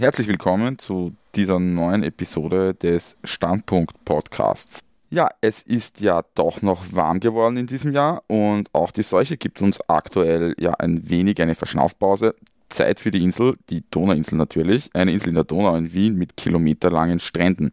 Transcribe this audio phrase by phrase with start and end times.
[0.00, 4.80] Herzlich willkommen zu dieser neuen Episode des Standpunkt Podcasts.
[5.10, 9.36] Ja, es ist ja doch noch warm geworden in diesem Jahr und auch die Seuche
[9.36, 12.34] gibt uns aktuell ja ein wenig eine Verschnaufpause.
[12.70, 16.34] Zeit für die Insel, die Donauinsel natürlich, eine Insel in der Donau in Wien mit
[16.34, 17.72] kilometerlangen Stränden.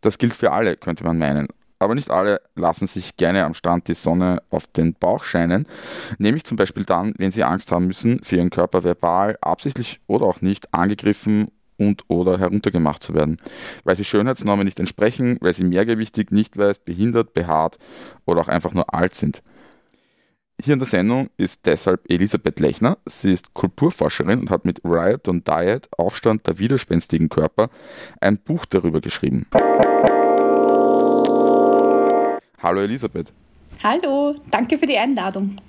[0.00, 1.46] Das gilt für alle, könnte man meinen.
[1.78, 5.64] Aber nicht alle lassen sich gerne am Strand die Sonne auf den Bauch scheinen,
[6.18, 10.26] nämlich zum Beispiel dann, wenn sie Angst haben müssen, für ihren Körper verbal, absichtlich oder
[10.26, 13.38] auch nicht angegriffen und oder heruntergemacht zu werden,
[13.84, 17.78] weil sie Schönheitsnormen nicht entsprechen, weil sie mehrgewichtig, nicht weiß, behindert, behaart
[18.26, 19.42] oder auch einfach nur alt sind.
[20.60, 22.98] Hier in der Sendung ist deshalb Elisabeth Lechner.
[23.06, 27.70] Sie ist Kulturforscherin und hat mit Riot on Diet, Aufstand der widerspenstigen Körper,
[28.20, 29.46] ein Buch darüber geschrieben.
[32.60, 33.32] Hallo Elisabeth.
[33.84, 35.60] Hallo, danke für die Einladung.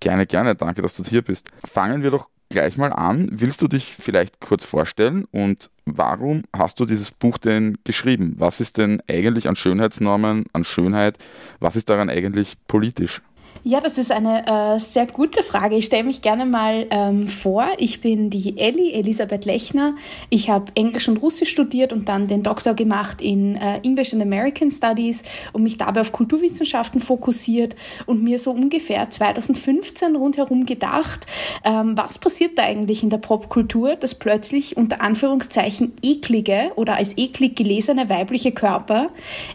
[0.00, 1.50] Gerne, gerne, danke, dass du hier bist.
[1.64, 3.28] Fangen wir doch gleich mal an.
[3.30, 8.36] Willst du dich vielleicht kurz vorstellen und warum hast du dieses Buch denn geschrieben?
[8.38, 11.18] Was ist denn eigentlich an Schönheitsnormen, an Schönheit,
[11.60, 13.20] was ist daran eigentlich politisch?
[13.62, 15.76] Ja, das ist eine äh, sehr gute Frage.
[15.76, 17.66] Ich stelle mich gerne mal ähm, vor.
[17.78, 19.94] Ich bin die Elli, Elisabeth Lechner.
[20.28, 24.20] Ich habe Englisch und Russisch studiert und dann den Doktor gemacht in äh, English and
[24.20, 27.74] American Studies und mich dabei auf Kulturwissenschaften fokussiert
[28.04, 31.26] und mir so ungefähr 2015 rundherum gedacht,
[31.64, 37.16] ähm, was passiert da eigentlich in der Popkultur, dass plötzlich unter Anführungszeichen eklige oder als
[37.16, 39.08] eklig gelesene weibliche Körper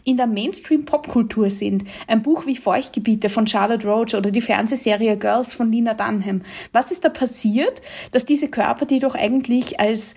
[0.04, 1.84] in der Mainstream-Popkultur sind.
[2.08, 6.42] Ein Buch wie Feuchtgebiete von Charlotte Roach oder die Fernsehserie Girls von Lina Dunham.
[6.72, 10.16] Was ist da passiert, dass diese Körper, die doch eigentlich als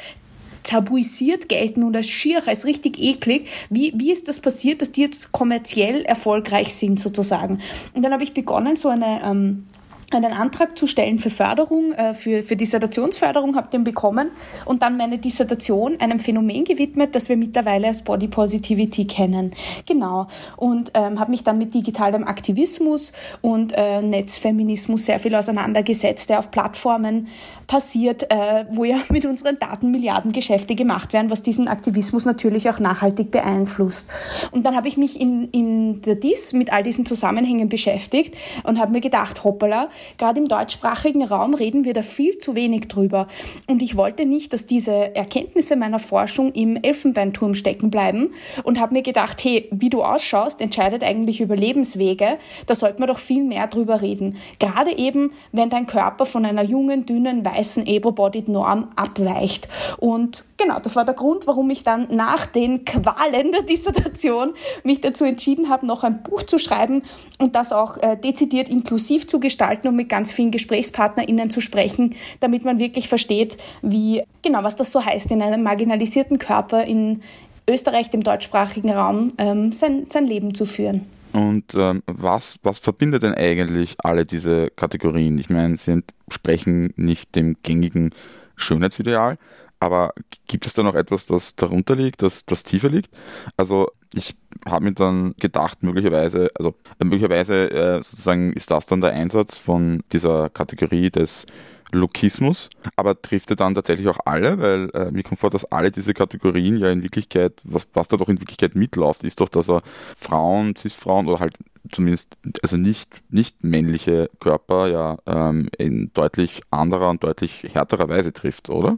[0.62, 3.48] tabuisiert gelten und als schier, als richtig eklig.
[3.69, 7.61] Wie, wie ist das passiert, dass die jetzt kommerziell erfolgreich sind sozusagen?
[7.95, 9.67] Und dann habe ich begonnen, so eine ähm,
[10.14, 14.30] einen Antrag zu stellen für Förderung, äh, für, für Dissertationsförderung, habe den bekommen
[14.64, 19.52] und dann meine Dissertation einem Phänomen gewidmet, das wir mittlerweile als Body Positivity kennen.
[19.86, 20.28] Genau.
[20.56, 26.39] Und ähm, habe mich dann mit digitalem Aktivismus und äh, Netzfeminismus sehr viel auseinandergesetzt, der
[26.39, 27.28] auf Plattformen
[27.67, 32.68] passiert, äh, wo ja mit unseren Daten Milliarden Geschäfte gemacht werden, was diesen Aktivismus natürlich
[32.68, 34.08] auch nachhaltig beeinflusst.
[34.51, 38.78] Und dann habe ich mich in, in der DIS mit all diesen Zusammenhängen beschäftigt und
[38.78, 43.29] habe mir gedacht, hoppala, gerade im deutschsprachigen Raum reden wir da viel zu wenig drüber.
[43.68, 48.30] Und ich wollte nicht, dass diese Erkenntnisse meiner Forschung im Elfenbeinturm stecken bleiben
[48.64, 52.39] und habe mir gedacht, hey, wie du ausschaust, entscheidet eigentlich über Lebenswege.
[52.67, 54.36] Da sollte man doch viel mehr drüber reden.
[54.58, 59.69] Gerade eben, wenn dein Körper von einer jungen, dünnen, weißen Able-Bodied-Norm abweicht.
[59.98, 65.01] Und genau, das war der Grund, warum ich dann nach den Qualen der Dissertation mich
[65.01, 67.02] dazu entschieden habe, noch ein Buch zu schreiben
[67.39, 72.14] und das auch äh, dezidiert inklusiv zu gestalten um mit ganz vielen GesprächspartnerInnen zu sprechen,
[72.41, 77.23] damit man wirklich versteht, wie, genau, was das so heißt, in einem marginalisierten Körper in
[77.69, 81.07] Österreich, dem deutschsprachigen Raum, ähm, sein, sein Leben zu führen.
[81.33, 85.39] Und ähm, was, was verbindet denn eigentlich alle diese Kategorien?
[85.39, 88.11] Ich meine, sie sprechen nicht dem gängigen
[88.57, 89.39] Schönheitsideal,
[89.83, 90.15] aber
[90.47, 93.11] gibt es da noch etwas, das darunter liegt, das, das tiefer liegt?
[93.57, 99.01] Also ich habe mir dann gedacht, möglicherweise, also äh, möglicherweise äh, sozusagen ist das dann
[99.01, 101.47] der Einsatz von dieser Kategorie des
[101.91, 105.91] Lokismus, aber trifft er dann tatsächlich auch alle, weil äh, mir kommt vor, dass alle
[105.91, 109.69] diese Kategorien ja in Wirklichkeit, was, was da doch in Wirklichkeit mitläuft, ist doch, dass
[109.69, 109.83] er
[110.17, 111.59] Frauen, Cis-Frauen oder halt
[111.91, 118.33] zumindest, also nicht, nicht männliche Körper ja ähm, in deutlich anderer und deutlich härterer Weise
[118.33, 118.97] trifft, oder?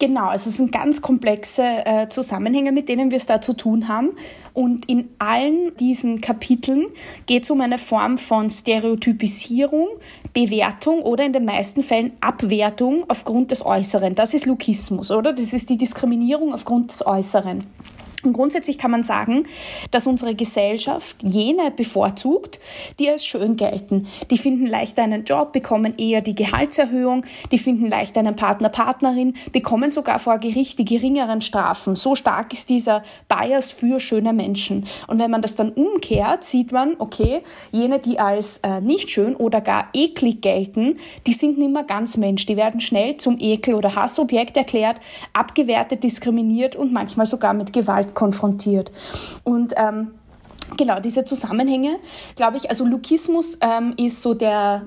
[0.00, 3.86] Genau, also es sind ganz komplexe äh, Zusammenhänge, mit denen wir es da zu tun
[3.86, 4.12] haben.
[4.54, 6.86] Und in allen diesen Kapiteln
[7.26, 9.88] geht es um eine Form von Stereotypisierung,
[10.32, 14.14] Bewertung oder in den meisten Fällen Abwertung aufgrund des Äußeren.
[14.14, 15.34] Das ist Lukismus, oder?
[15.34, 17.64] Das ist die Diskriminierung aufgrund des Äußeren.
[18.22, 19.46] Und grundsätzlich kann man sagen,
[19.90, 22.60] dass unsere Gesellschaft jene bevorzugt,
[22.98, 24.08] die als schön gelten.
[24.30, 29.34] Die finden leichter einen Job, bekommen eher die Gehaltserhöhung, die finden leichter einen Partner, Partnerin,
[29.52, 31.96] bekommen sogar vor Gericht die geringeren Strafen.
[31.96, 34.86] So stark ist dieser Bias für schöne Menschen.
[35.06, 37.42] Und wenn man das dann umkehrt, sieht man, okay,
[37.72, 42.16] jene, die als äh, nicht schön oder gar eklig gelten, die sind nicht mehr ganz
[42.16, 42.44] Mensch.
[42.46, 45.00] Die werden schnell zum Ekel- oder Hassobjekt erklärt,
[45.32, 48.92] abgewertet, diskriminiert und manchmal sogar mit Gewalt konfrontiert.
[49.44, 50.12] Und ähm,
[50.76, 51.98] genau diese Zusammenhänge,
[52.36, 54.82] glaube ich, also Lukismus ähm, ist so der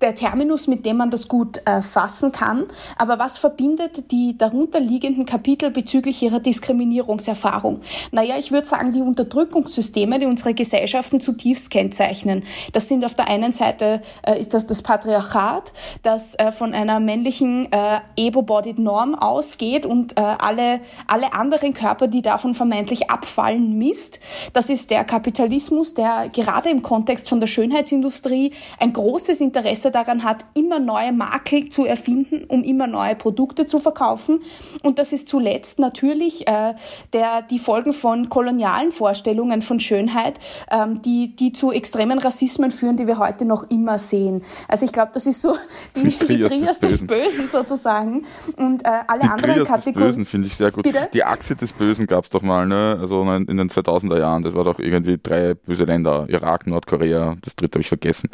[0.00, 2.66] der Terminus, mit dem man das gut äh, fassen kann.
[2.98, 7.80] Aber was verbindet die darunterliegenden Kapitel bezüglich ihrer Diskriminierungserfahrung?
[8.12, 12.44] Naja, ich würde sagen, die Unterdrückungssysteme, die unsere Gesellschaften zutiefst kennzeichnen.
[12.74, 15.72] Das sind auf der einen Seite, äh, ist das das Patriarchat,
[16.02, 22.06] das äh, von einer männlichen äh, able-bodied Norm ausgeht und äh, alle, alle anderen Körper,
[22.06, 24.20] die davon vermeintlich abfallen, misst.
[24.52, 29.90] Das ist der Kapitalismus, der gerade im Kontext von der Schönheitsindustrie ein großes Interesse Interesse
[29.90, 34.40] daran hat, immer neue Makel zu erfinden, um immer neue Produkte zu verkaufen.
[34.82, 36.74] Und das ist zuletzt natürlich äh,
[37.12, 40.38] der, die Folgen von kolonialen Vorstellungen von Schönheit,
[40.70, 44.42] ähm, die, die zu extremen Rassismen führen, die wir heute noch immer sehen.
[44.68, 45.56] Also ich glaube, das ist so
[45.96, 47.08] die, die Trias, die Trias des, Bösen.
[47.08, 47.48] des, Bösen.
[47.48, 48.26] sozusagen.
[48.56, 49.94] Und äh, alle die anderen Trias Kategorien.
[49.94, 50.84] des Bösen finde ich sehr gut.
[50.84, 51.08] Bitte?
[51.12, 52.98] Die Achse des Bösen gab es doch mal, ne?
[53.00, 54.42] also in den 2000er Jahren.
[54.42, 58.30] Das war doch irgendwie drei böse Länder, Irak, Nordkorea, das dritte habe ich vergessen.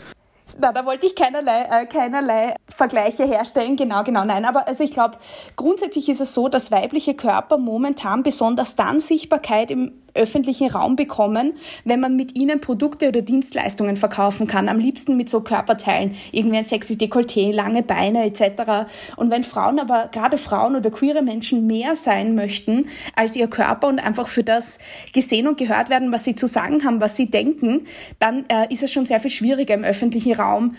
[0.58, 3.76] Na, da wollte ich keinerlei, äh, keinerlei Vergleiche herstellen.
[3.76, 4.44] Genau, genau, nein.
[4.44, 5.18] Aber also ich glaube,
[5.56, 11.54] grundsätzlich ist es so, dass weibliche Körper momentan besonders dann Sichtbarkeit im öffentlichen Raum bekommen,
[11.84, 14.68] wenn man mit ihnen Produkte oder Dienstleistungen verkaufen kann.
[14.68, 18.90] Am liebsten mit so Körperteilen, irgendwie ein sexy Dekolleté, lange Beine etc.
[19.16, 23.88] Und wenn Frauen aber, gerade Frauen oder queere Menschen mehr sein möchten als ihr Körper
[23.88, 24.78] und einfach für das
[25.12, 27.86] gesehen und gehört werden, was sie zu sagen haben, was sie denken,
[28.18, 30.76] dann äh, ist es schon sehr viel schwieriger im öffentlichen Raum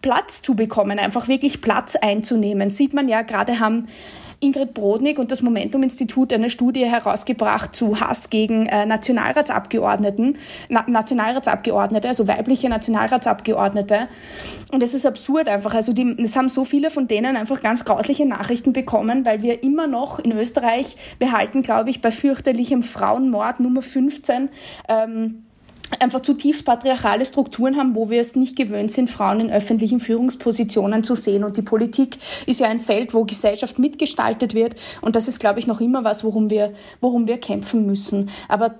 [0.00, 2.70] Platz zu bekommen, einfach wirklich Platz einzunehmen.
[2.70, 3.86] Sieht man ja, gerade haben
[4.42, 10.36] Ingrid Brodnik und das Momentum-Institut eine Studie herausgebracht zu Hass gegen äh, Nationalratsabgeordneten,
[10.68, 14.08] Na Nationalratsabgeordnete, also weibliche Nationalratsabgeordnete.
[14.72, 15.74] Und es ist absurd einfach.
[15.74, 19.62] Also die, es haben so viele von denen einfach ganz grausliche Nachrichten bekommen, weil wir
[19.62, 24.48] immer noch in Österreich behalten, glaube ich, bei fürchterlichem Frauenmord Nummer 15
[24.88, 25.44] ähm,
[26.00, 31.04] einfach zutiefst patriarchale Strukturen haben, wo wir es nicht gewöhnt sind, Frauen in öffentlichen Führungspositionen
[31.04, 31.44] zu sehen.
[31.44, 34.74] Und die Politik ist ja ein Feld, wo Gesellschaft mitgestaltet wird.
[35.00, 38.30] Und das ist, glaube ich, noch immer was, worum wir, worum wir kämpfen müssen.
[38.48, 38.74] Aber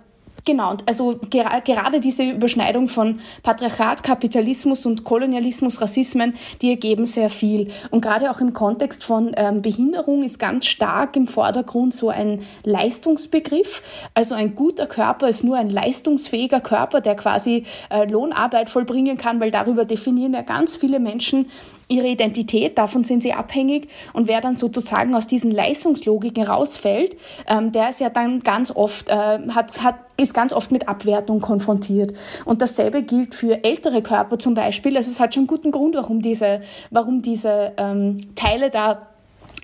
[0.44, 7.30] Genau, also gera gerade diese Überschneidung von Patriarchat, Kapitalismus und Kolonialismus, Rassismen, die ergeben sehr
[7.30, 7.68] viel.
[7.90, 12.42] Und gerade auch im Kontext von ähm, Behinderung ist ganz stark im Vordergrund so ein
[12.64, 13.82] Leistungsbegriff.
[14.14, 19.38] Also ein guter Körper ist nur ein leistungsfähiger Körper, der quasi äh, Lohnarbeit vollbringen kann,
[19.38, 21.46] weil darüber definieren ja ganz viele Menschen
[21.92, 27.16] ihre Identität, davon sind sie abhängig und wer dann sozusagen aus diesen Leistungslogiken rausfällt,
[27.46, 31.40] ähm, der ist ja dann ganz oft, äh, hat, hat, ist ganz oft mit Abwertung
[31.40, 32.14] konfrontiert.
[32.44, 34.96] Und dasselbe gilt für ältere Körper zum Beispiel.
[34.96, 39.11] Also es hat schon guten Grund, warum diese, warum diese ähm, Teile da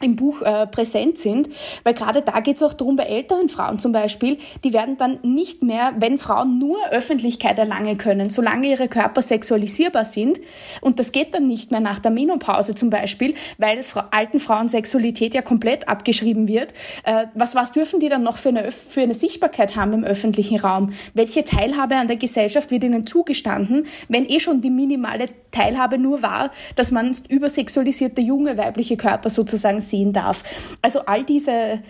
[0.00, 1.48] im Buch äh, präsent sind,
[1.82, 5.18] weil gerade da geht es auch darum, bei älteren Frauen zum Beispiel, die werden dann
[5.22, 10.40] nicht mehr, wenn Frauen nur Öffentlichkeit erlangen können, solange ihre Körper sexualisierbar sind,
[10.80, 14.68] und das geht dann nicht mehr nach der Menopause zum Beispiel, weil fra alten Frauen
[14.68, 16.72] Sexualität ja komplett abgeschrieben wird,
[17.04, 20.58] äh, was, was dürfen die dann noch für eine, für eine Sichtbarkeit haben im öffentlichen
[20.60, 20.92] Raum?
[21.14, 26.22] Welche Teilhabe an der Gesellschaft wird ihnen zugestanden, wenn eh schon die minimale Teilhabe nur
[26.22, 30.44] war, dass man übersexualisierte junge weibliche Körper sozusagen sehen darf.
[30.82, 31.82] Also all diese,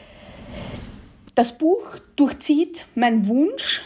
[1.35, 3.83] das Buch durchzieht mein Wunsch,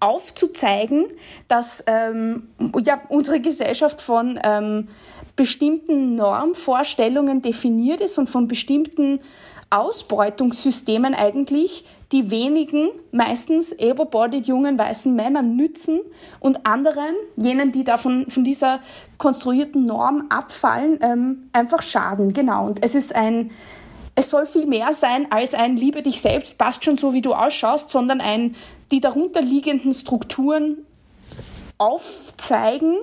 [0.00, 1.06] aufzuzeigen,
[1.48, 2.48] dass ähm,
[2.84, 4.88] ja, unsere Gesellschaft von ähm,
[5.36, 9.20] bestimmten Normvorstellungen definiert ist und von bestimmten
[9.70, 16.00] Ausbeutungssystemen eigentlich die wenigen, meistens able-bodied jungen weißen Männer nützen
[16.40, 18.80] und anderen, jenen, die da von, von dieser
[19.18, 22.32] konstruierten Norm abfallen, ähm, einfach schaden.
[22.32, 22.66] Genau.
[22.66, 23.50] Und es ist ein,
[24.14, 27.34] es soll viel mehr sein als ein Liebe dich selbst, passt schon so, wie du
[27.34, 28.56] ausschaust, sondern ein
[28.90, 30.78] die darunterliegenden Strukturen
[31.76, 32.96] aufzeigen,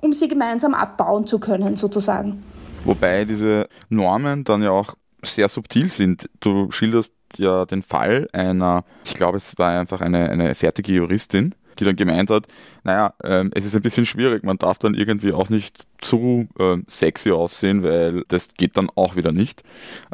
[0.00, 2.42] um sie gemeinsam abbauen zu können, sozusagen.
[2.84, 4.94] Wobei diese Normen dann ja auch
[5.26, 6.28] sehr subtil sind.
[6.40, 11.54] Du schilderst ja den Fall einer, ich glaube, es war einfach eine, eine fertige Juristin,
[11.78, 12.46] die dann gemeint hat,
[12.84, 16.84] naja, ähm, es ist ein bisschen schwierig, man darf dann irgendwie auch nicht zu ähm,
[16.88, 19.62] sexy aussehen, weil das geht dann auch wieder nicht.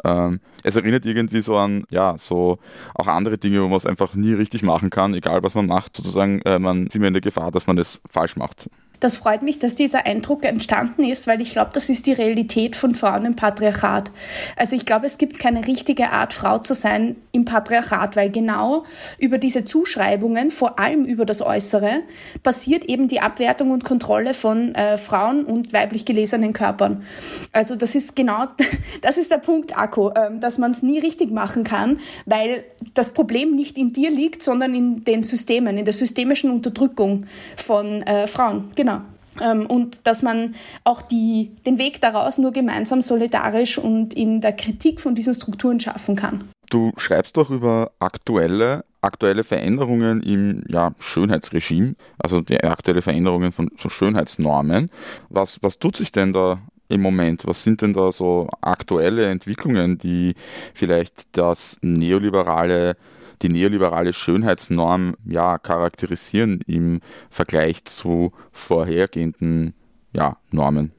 [0.03, 2.59] Ähm, es erinnert irgendwie so an, ja, so
[2.95, 5.97] auch andere Dinge, wo man es einfach nie richtig machen kann, egal was man macht,
[5.97, 8.69] sozusagen, äh, man ist immer in der Gefahr, dass man das falsch macht.
[9.03, 12.77] Das freut mich, dass dieser Eindruck entstanden ist, weil ich glaube, das ist die Realität
[12.77, 14.11] von Frauen im Patriarchat.
[14.55, 18.85] Also ich glaube, es gibt keine richtige Art, Frau zu sein im Patriarchat, weil genau
[19.19, 22.03] über diese Zuschreibungen, vor allem über das Äußere,
[22.43, 27.03] passiert eben die Abwertung und Kontrolle von äh, Frauen und weiblich gelesenen Körpern.
[27.51, 28.45] Also das ist genau,
[29.01, 33.13] das ist der Punkt, Akku, äh, dass man es nie richtig machen kann, weil das
[33.13, 37.25] Problem nicht in dir liegt, sondern in den Systemen, in der systemischen Unterdrückung
[37.57, 38.71] von äh, Frauen.
[38.77, 38.92] Genau.
[39.41, 44.53] Ähm, und dass man auch die, den Weg daraus nur gemeinsam solidarisch und in der
[44.53, 46.43] Kritik von diesen Strukturen schaffen kann.
[46.69, 53.69] Du schreibst doch über aktuelle, aktuelle Veränderungen im ja, Schönheitsregime, also die aktuelle Veränderungen von,
[53.75, 54.89] von Schönheitsnormen.
[55.29, 56.59] Was, was tut sich denn da
[56.89, 57.45] im Moment?
[57.45, 60.35] Was sind denn da so aktuelle Entwicklungen, die
[60.73, 62.95] vielleicht das neoliberale
[63.43, 69.73] die neoliberale Schönheitsnorm ja, charakterisieren im Vergleich zu vorhergehenden
[70.13, 70.91] ja, Normen.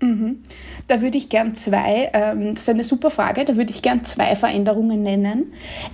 [0.00, 0.42] Mhm.
[0.86, 4.04] Da würde ich gern zwei, ähm, das ist eine super Frage, da würde ich gern
[4.04, 5.52] zwei Veränderungen nennen.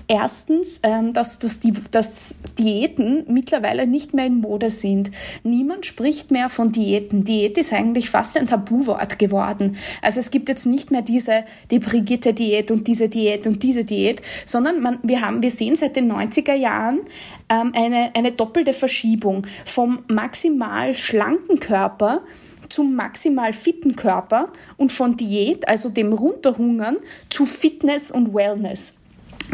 [0.09, 5.11] Erstens, ähm, dass, dass, die, dass Diäten mittlerweile nicht mehr in Mode sind.
[5.43, 7.25] Niemand spricht mehr von Diäten.
[7.25, 9.77] Diät ist eigentlich fast ein Tabuwort geworden.
[10.03, 14.21] Also es gibt jetzt nicht mehr diese, die Brigitte-Diät und diese Diät und diese Diät,
[14.45, 17.01] sondern man, wir, haben, wir sehen seit den 90er Jahren
[17.49, 22.21] ähm, eine, eine doppelte Verschiebung vom maximal schlanken Körper
[22.69, 26.97] zum maximal fitten Körper und von Diät, also dem Runterhungern,
[27.31, 28.95] zu Fitness und Wellness.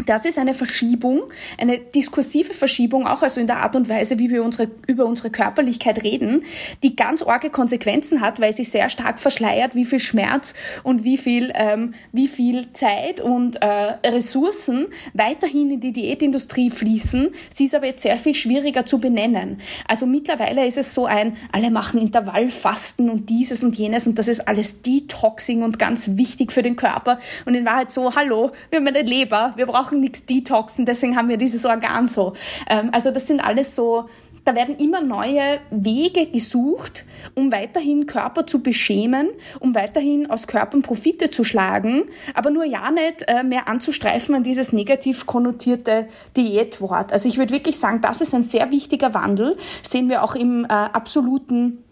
[0.05, 1.23] Das ist eine Verschiebung,
[1.57, 5.29] eine diskursive Verschiebung, auch also in der Art und Weise, wie wir unsere, über unsere
[5.29, 6.43] Körperlichkeit reden,
[6.81, 11.17] die ganz arge Konsequenzen hat, weil sie sehr stark verschleiert, wie viel Schmerz und wie
[11.17, 17.29] viel, ähm, wie viel Zeit und äh, Ressourcen weiterhin in die Diätindustrie fließen.
[17.53, 19.59] Sie ist aber jetzt sehr viel schwieriger zu benennen.
[19.87, 24.29] Also mittlerweile ist es so ein, alle machen Intervallfasten und dieses und jenes und das
[24.29, 27.19] ist alles Detoxing und ganz wichtig für den Körper.
[27.45, 31.15] Und in Wahrheit so, hallo, wir haben eine Leber, wir brauchen brauchen nichts detoxen, deswegen
[31.15, 32.33] haben wir dieses Organ so.
[32.69, 34.09] Ähm, also das sind alles so,
[34.45, 40.81] da werden immer neue Wege gesucht, um weiterhin Körper zu beschämen, um weiterhin aus Körpern
[40.81, 47.11] Profite zu schlagen, aber nur ja nicht äh, mehr anzustreifen an dieses negativ konnotierte Diätwort.
[47.11, 50.65] Also ich würde wirklich sagen, das ist ein sehr wichtiger Wandel, sehen wir auch im
[50.65, 51.83] äh, absoluten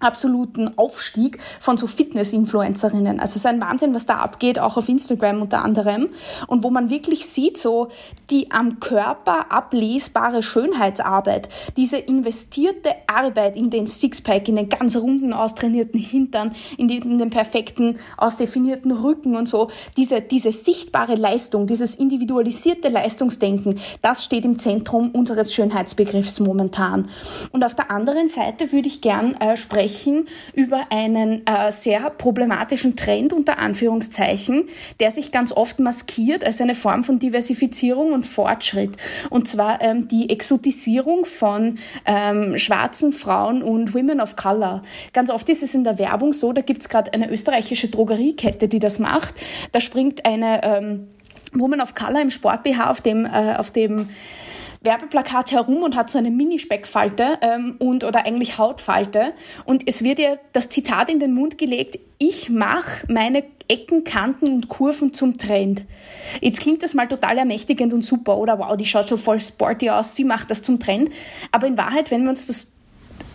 [0.00, 3.20] absoluten Aufstieg von so Fitness-Influencerinnen.
[3.20, 6.08] Also es ist ein Wahnsinn, was da abgeht, auch auf Instagram unter anderem.
[6.46, 7.88] Und wo man wirklich sieht, so
[8.30, 15.32] die am Körper ablesbare Schönheitsarbeit, diese investierte Arbeit in den Sixpack, in den ganz runden,
[15.32, 21.66] austrainierten Hintern, in, die, in den perfekten, ausdefinierten Rücken und so, diese, diese sichtbare Leistung,
[21.66, 27.08] dieses individualisierte Leistungsdenken, das steht im Zentrum unseres Schönheitsbegriffs momentan.
[27.52, 32.10] Und auf der anderen Seite würde ich gern äh, sprechen, sprechen über einen äh, sehr
[32.10, 34.64] problematischen Trend unter Anführungszeichen,
[35.00, 38.96] der sich ganz oft maskiert als eine Form von Diversifizierung und Fortschritt.
[39.30, 44.82] Und zwar ähm, die Exotisierung von ähm, schwarzen Frauen und Women of Color.
[45.12, 48.68] Ganz oft ist es in der Werbung so, da gibt es gerade eine österreichische Drogeriekette,
[48.68, 49.34] die das macht.
[49.72, 51.08] Da springt eine ähm,
[51.52, 54.08] Woman of Color im Sport-BH auf dem, äh, auf dem
[54.86, 59.34] Werbeplakat herum und hat so eine Mini-Speckfalte ähm, und oder eigentlich Hautfalte.
[59.66, 64.46] Und es wird ihr das Zitat in den Mund gelegt, ich mache meine Ecken, Kanten
[64.46, 65.84] und Kurven zum Trend.
[66.40, 69.90] Jetzt klingt das mal total ermächtigend und super, oder wow, die schaut so voll sporty
[69.90, 71.10] aus, sie macht das zum Trend.
[71.52, 72.75] Aber in Wahrheit, wenn wir uns das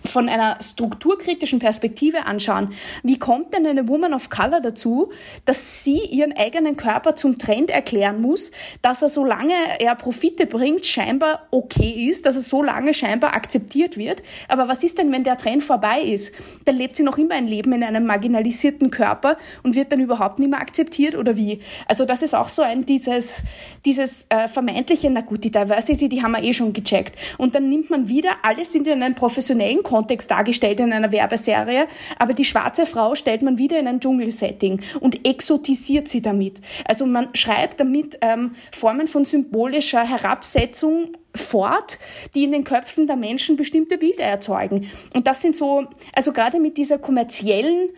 [0.04, 5.12] von einer strukturkritischen Perspektive anschauen, wie kommt denn eine Woman of Color dazu,
[5.46, 10.86] dass sie ihren eigenen Körper zum Trend erklären muss, dass er solange er Profite bringt,
[10.86, 14.24] scheinbar okay ist, dass er so lange scheinbar akzeptiert wird.
[14.48, 16.34] Aber was ist denn, wenn der Trend vorbei ist?
[16.66, 20.40] Dann lebt sie noch immer ein Leben in einem marginalisierten Körper und wird dann überhaupt
[20.40, 21.60] nicht mehr akzeptiert oder wie?
[21.88, 23.42] Also das ist auch so ein dieses,
[23.86, 27.18] dieses äh, vermeintliche, na gut, die Diversity, die haben wir eh schon gecheckt.
[27.38, 31.86] Und dann nimmt man wieder alles in einen professionellen Kontext dargestellt in einer Werbeserie,
[32.18, 36.62] aber die schwarze Frau stellt man wieder in ein Dschungelsetting und exotisiert sie damit.
[36.86, 42.00] Also man schreibt damit ähm, Formen von symbolischer Herabsetzung fort,
[42.34, 44.90] die in den Köpfen der Menschen bestimmte Bilder erzeugen.
[45.14, 47.90] Und das sind so, also gerade mit dieser kommerziellen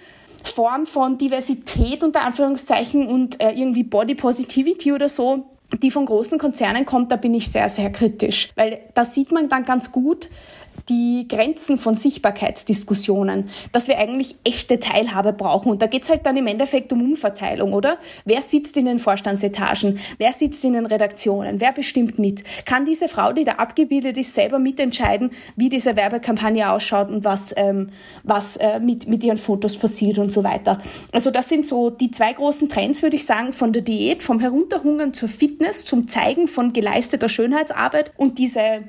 [0.44, 5.46] Form von Diversität unter Anführungszeichen und äh, irgendwie Body Positivity oder so,
[5.82, 8.50] die von großen Konzernen kommt, da bin ich sehr, sehr kritisch.
[8.56, 10.30] Weil da sieht man dann ganz gut,
[10.90, 15.72] die Grenzen von Sichtbarkeitsdiskussionen, dass wir eigentlich echte Teilhabe brauchen.
[15.72, 17.98] Und da geht's halt dann im Endeffekt um Umverteilung, oder?
[18.26, 20.00] Wer sitzt in den Vorstandsetagen?
[20.18, 21.62] Wer sitzt in den Redaktionen?
[21.62, 22.44] Wer bestimmt mit?
[22.66, 27.54] Kann diese Frau, die da abgebildet ist, selber mitentscheiden, wie diese Werbekampagne ausschaut und was,
[27.56, 27.90] ähm,
[28.24, 30.82] was äh, mit, mit ihren Fotos passiert und so weiter?
[31.12, 34.40] Also das sind so die zwei großen Trends, würde ich sagen, von der Diät, vom
[34.40, 38.84] Herunterhungern zur Fitness, zum Zeigen von geleisteter Schönheitsarbeit und diese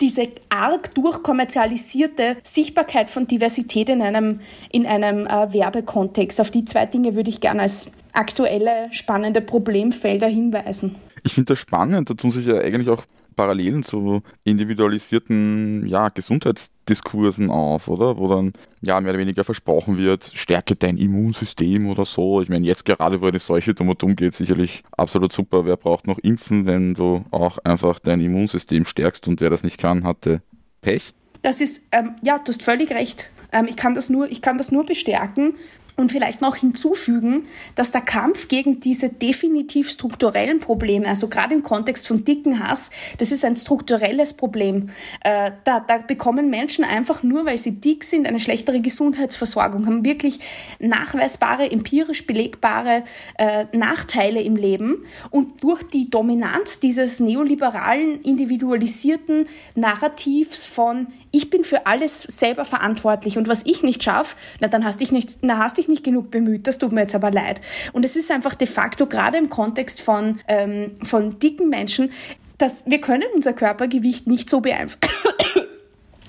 [0.00, 6.40] diese arg durchkommerzialisierte Sichtbarkeit von Diversität in einem, in einem äh, Werbekontext.
[6.40, 10.96] Auf die zwei Dinge würde ich gerne als aktuelle spannende Problemfelder hinweisen.
[11.26, 13.02] Ich finde das spannend, da tun sich ja eigentlich auch
[13.34, 18.16] Parallelen zu individualisierten ja, Gesundheitsdiskursen auf, oder?
[18.16, 22.40] Wo dann ja mehr oder weniger versprochen wird, stärke dein Immunsystem oder so.
[22.42, 25.66] Ich meine, jetzt gerade, wo eine Seuche dumm und dumm geht, sicherlich absolut super.
[25.66, 29.78] Wer braucht noch impfen, wenn du auch einfach dein Immunsystem stärkst und wer das nicht
[29.78, 30.42] kann, hatte
[30.80, 31.12] Pech?
[31.42, 33.26] Das ist, ähm, ja, du hast völlig recht.
[33.52, 35.56] Ähm, ich, kann das nur, ich kann das nur bestärken.
[35.96, 41.62] Und vielleicht noch hinzufügen, dass der Kampf gegen diese definitiv strukturellen Probleme, also gerade im
[41.62, 44.90] Kontext von dicken Hass, das ist ein strukturelles Problem.
[45.24, 50.04] Äh, da, da bekommen Menschen einfach nur, weil sie dick sind, eine schlechtere Gesundheitsversorgung, haben
[50.04, 50.40] wirklich
[50.80, 53.04] nachweisbare, empirisch belegbare
[53.38, 55.06] äh, Nachteile im Leben.
[55.30, 63.36] Und durch die Dominanz dieses neoliberalen, individualisierten Narrativs von ich bin für alles selber verantwortlich
[63.36, 66.66] und was ich nicht schaffe, na dann hast dich nicht, na hast nicht genug bemüht,
[66.66, 67.60] das tut mir jetzt aber leid.
[67.92, 72.10] Und es ist einfach de facto gerade im Kontext von, ähm, von dicken Menschen,
[72.58, 75.25] dass wir können unser Körpergewicht nicht so beeinflussen.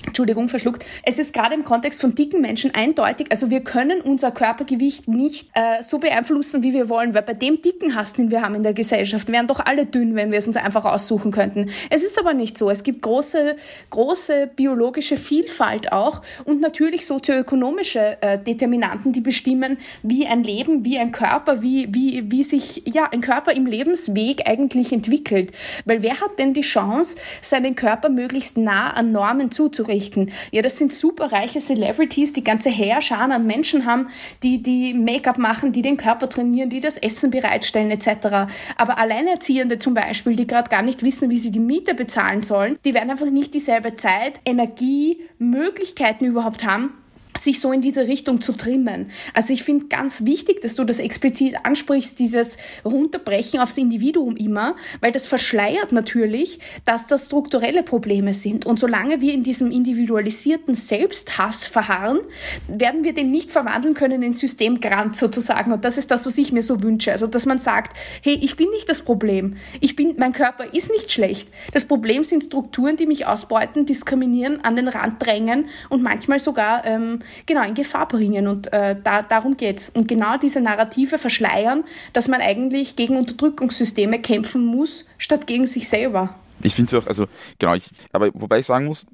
[0.08, 0.86] Entschuldigung, verschluckt.
[1.04, 5.50] Es ist gerade im Kontext von dicken Menschen eindeutig, also wir können unser Körpergewicht nicht
[5.54, 8.64] äh, so beeinflussen, wie wir wollen, weil bei dem dicken Hass, den wir haben in
[8.64, 11.70] der Gesellschaft, wären doch alle dünn, wenn wir es uns einfach aussuchen könnten.
[11.90, 12.70] Es ist aber nicht so.
[12.70, 13.58] Es gibt große,
[13.90, 20.98] große biologische Vielfalt auch und natürlich sozioökonomische äh, Determinanten, die bestimmen, wie ein Leben, wie
[20.98, 25.52] ein Körper, wie, wie, wie sich ja, ein Körper im Lebensweg eigentlich entwickelt.
[25.84, 29.97] Weil wer hat denn die Chance, seinen Körper möglichst nah an Normen zuzurichten?
[29.98, 30.32] Richten.
[30.52, 34.10] Ja, das sind superreiche Celebrities, die ganze Heerscharen an Menschen haben,
[34.44, 38.48] die die Make-up machen, die den Körper trainieren, die das Essen bereitstellen etc.
[38.78, 42.78] Aber Alleinerziehende zum Beispiel, die gerade gar nicht wissen, wie sie die Miete bezahlen sollen,
[42.86, 46.94] die werden einfach nicht dieselbe Zeit, Energie, Möglichkeiten überhaupt haben,
[47.38, 49.12] sich so in diese Richtung zu trimmen.
[49.34, 54.76] Also ich finde ganz wichtig, dass du das explizit ansprichst, dieses Runterbrechen aufs Individuum immer,
[55.02, 58.66] weil das verschleiert natürlich, dass das strukturelle Probleme sind.
[58.66, 62.20] Und solange wir in diesem individualisierten Selbsthass verharren,
[62.68, 65.72] werden wir den nicht verwandeln können in Systemgrant sozusagen.
[65.72, 67.12] Und das ist das, was ich mir so wünsche.
[67.12, 69.58] Also dass man sagt, hey, ich bin nicht das Problem.
[69.80, 71.50] Ich bin, mein Körper ist nicht schlecht.
[71.74, 76.86] Das Problem sind Strukturen, die mich ausbeuten, diskriminieren, an den Rand drängen und manchmal sogar
[76.86, 78.48] ähm, genau in Gefahr bringen.
[78.48, 79.90] Und äh, da, darum es.
[79.90, 85.90] Und genau diese Narrative verschleiern, dass man eigentlich gegen Unterdrückungssysteme kämpfen muss, statt gegen sich
[85.90, 86.36] selber.
[86.62, 87.28] Ich finde es auch, also
[87.60, 89.06] genau, ich, aber wobei ich sagen muss,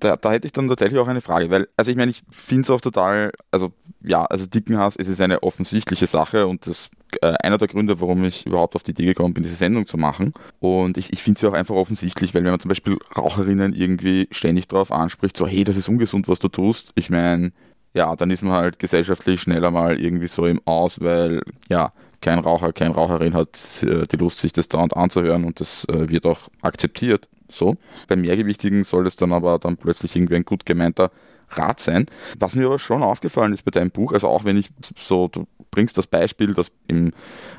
[0.00, 2.62] da, da, hätte ich dann tatsächlich auch eine Frage, weil, also ich meine, ich finde
[2.62, 6.90] es auch total, also ja, also Dickenhass, es ist eine offensichtliche Sache und das
[7.20, 9.98] äh, einer der Gründe, warum ich überhaupt auf die Idee gekommen bin, diese Sendung zu
[9.98, 10.32] machen.
[10.58, 13.74] Und ich, ich finde es ja auch einfach offensichtlich, weil wenn man zum Beispiel Raucherinnen
[13.74, 17.52] irgendwie ständig darauf anspricht, so hey, das ist ungesund, was du tust, ich meine,
[17.94, 21.90] ja, dann ist man halt gesellschaftlich schneller mal irgendwie so im Aus, weil ja,
[22.20, 26.08] kein Raucher, keine Raucherin hat äh, die Lust, sich das dauernd anzuhören und das äh,
[26.08, 27.28] wird auch akzeptiert.
[27.50, 27.76] So.
[28.08, 31.10] Beim Mehrgewichtigen soll es dann aber dann plötzlich irgendwie ein gut gemeinter
[31.50, 32.06] Rat sein.
[32.38, 35.46] Was mir aber schon aufgefallen ist bei deinem Buch, also auch wenn ich so, du
[35.70, 37.12] bringst das Beispiel, dass im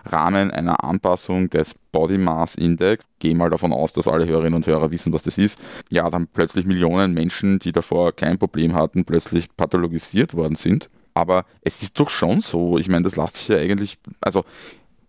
[0.06, 4.68] Rahmen einer Anpassung des Body Mass Index, gehe mal davon aus, dass alle Hörerinnen und
[4.68, 9.06] Hörer wissen, was das ist, ja, dann plötzlich Millionen Menschen, die davor kein Problem hatten,
[9.06, 10.90] plötzlich pathologisiert worden sind.
[11.14, 14.46] Aber es ist doch schon so, ich meine, das lässt sich ja eigentlich, also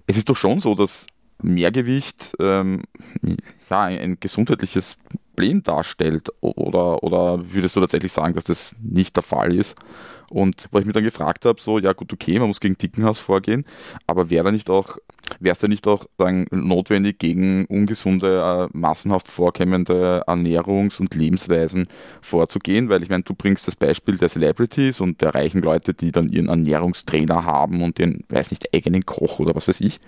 [0.06, 1.06] es ist doch schon so, dass
[1.42, 2.82] Mehrgewicht ähm,
[3.72, 4.96] ja, ein gesundheitliches
[5.34, 6.28] Problem darstellt?
[6.40, 9.76] Oder, oder würdest du tatsächlich sagen, dass das nicht der Fall ist?
[10.28, 13.18] Und wo ich mich dann gefragt habe, so, ja gut, okay, man muss gegen Dickenhaus
[13.18, 13.66] vorgehen,
[14.06, 14.96] aber wäre da nicht auch,
[15.40, 21.86] wäre es ja nicht auch sagen, notwendig, gegen ungesunde, äh, massenhaft vorkommende Ernährungs- und Lebensweisen
[22.22, 22.88] vorzugehen?
[22.88, 26.30] Weil ich meine, du bringst das Beispiel der Celebrities und der reichen Leute, die dann
[26.30, 30.00] ihren Ernährungstrainer haben und den, weiß nicht, eigenen Koch oder was weiß ich.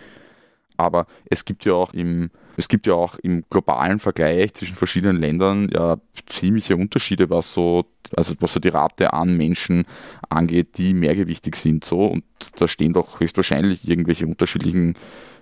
[0.77, 5.21] Aber es gibt ja auch im, es gibt ja auch im globalen Vergleich zwischen verschiedenen
[5.21, 9.85] Ländern ja ziemliche Unterschiede, was so, also was so die Rate an Menschen
[10.29, 11.85] angeht, die mehrgewichtig sind.
[11.85, 12.07] So.
[12.07, 12.25] Und
[12.57, 14.95] da stehen doch höchstwahrscheinlich irgendwelche unterschiedlichen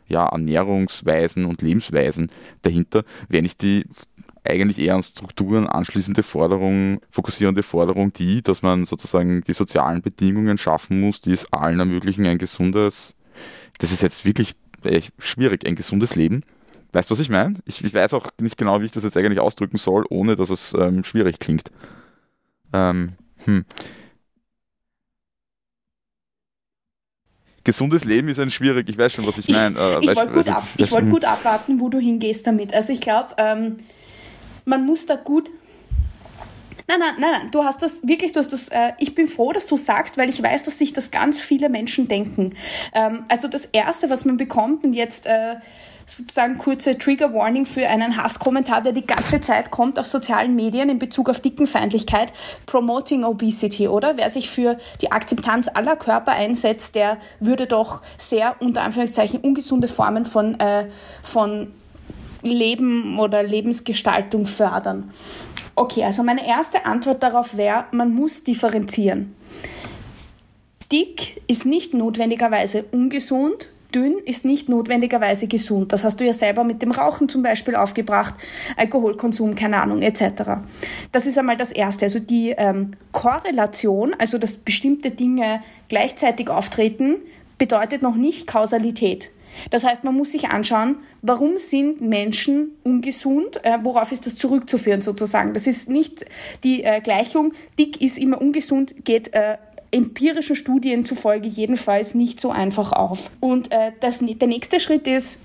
[0.09, 2.31] ja, Ernährungsweisen und Lebensweisen
[2.63, 3.05] dahinter.
[3.29, 3.87] Wenn ich die
[4.45, 10.59] eigentlich eher an Strukturen anschließende Forderung, fokussierende Forderung die, dass man sozusagen die sozialen Bedingungen
[10.59, 13.15] schaffen muss, die es allen ermöglichen, ein gesundes,
[13.79, 14.55] das ist jetzt wirklich
[15.19, 16.43] schwierig, ein gesundes Leben.
[16.93, 17.55] Weißt du, was ich meine?
[17.65, 20.51] Ich, ich, weiß auch nicht genau, wie ich das jetzt eigentlich ausdrücken soll, ohne dass
[20.51, 21.71] es ähm, schwierig klingt.
[22.73, 23.13] Ähm,
[23.45, 23.65] hm.
[27.65, 29.79] Gesundes Leben ist ein schwierig, ich weiß schon, was ich meine.
[29.79, 32.75] Äh, ich wollte gut, ab, wollt gut abwarten, wo du hingehst damit.
[32.75, 33.77] Also ich glaube, ähm,
[34.65, 35.49] man muss da gut
[36.93, 37.51] Nein, nein, nein, nein.
[37.51, 40.29] Du hast das wirklich, du hast das, äh, ich bin froh, dass du sagst, weil
[40.29, 42.55] ich weiß, dass sich das ganz viele Menschen denken.
[42.93, 45.57] Ähm, also das Erste, was man bekommt, und jetzt äh,
[46.05, 50.91] sozusagen kurze Trigger Warning für einen Hasskommentar, der die ganze Zeit kommt auf sozialen Medien
[50.91, 52.35] in Bezug auf Dickenfeindlichkeit,
[52.67, 54.19] Promoting Obesity, oder?
[54.19, 59.89] Wer sich für die Akzeptanz aller Körper einsetzt, der würde doch sehr unter Anführungszeichen ungesunde
[59.89, 60.89] Formen von, äh,
[61.23, 61.73] von
[62.43, 65.11] Leben oder Lebensgestaltung fördern.
[65.75, 69.35] Okay, also meine erste Antwort darauf wäre, man muss differenzieren.
[70.91, 75.93] Dick ist nicht notwendigerweise ungesund, dünn ist nicht notwendigerweise gesund.
[75.93, 78.35] Das hast du ja selber mit dem Rauchen zum Beispiel aufgebracht,
[78.77, 80.61] Alkoholkonsum, keine Ahnung, etc.
[81.11, 82.05] Das ist einmal das Erste.
[82.05, 87.17] Also die ähm, Korrelation, also dass bestimmte Dinge gleichzeitig auftreten,
[87.59, 89.31] bedeutet noch nicht Kausalität.
[89.71, 95.01] Das heißt, man muss sich anschauen, warum sind Menschen ungesund, äh, worauf ist das zurückzuführen
[95.01, 95.55] sozusagen.
[95.55, 96.25] Das ist nicht
[96.65, 99.59] die äh, Gleichung, dick ist immer ungesund, geht äh,
[99.91, 103.31] empirischen Studien zufolge jedenfalls nicht so einfach auf.
[103.41, 105.39] Und äh, das, der nächste Schritt ist,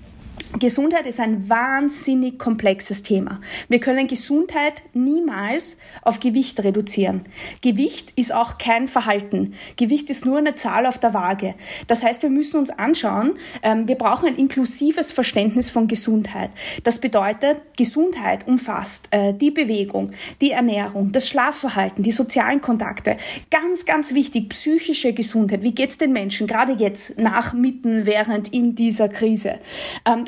[0.58, 3.40] Gesundheit ist ein wahnsinnig komplexes Thema.
[3.68, 7.20] Wir können Gesundheit niemals auf Gewicht reduzieren.
[7.62, 9.54] Gewicht ist auch kein Verhalten.
[9.76, 11.54] Gewicht ist nur eine Zahl auf der Waage.
[11.86, 16.50] Das heißt, wir müssen uns anschauen, ähm, wir brauchen ein inklusives Verständnis von Gesundheit.
[16.82, 23.16] Das bedeutet, Gesundheit umfasst äh, die Bewegung, die Ernährung, das Schlafverhalten, die sozialen Kontakte.
[23.50, 25.62] Ganz, ganz wichtig, psychische Gesundheit.
[25.62, 29.60] Wie geht's den Menschen, gerade jetzt, nach, mitten, während in dieser Krise?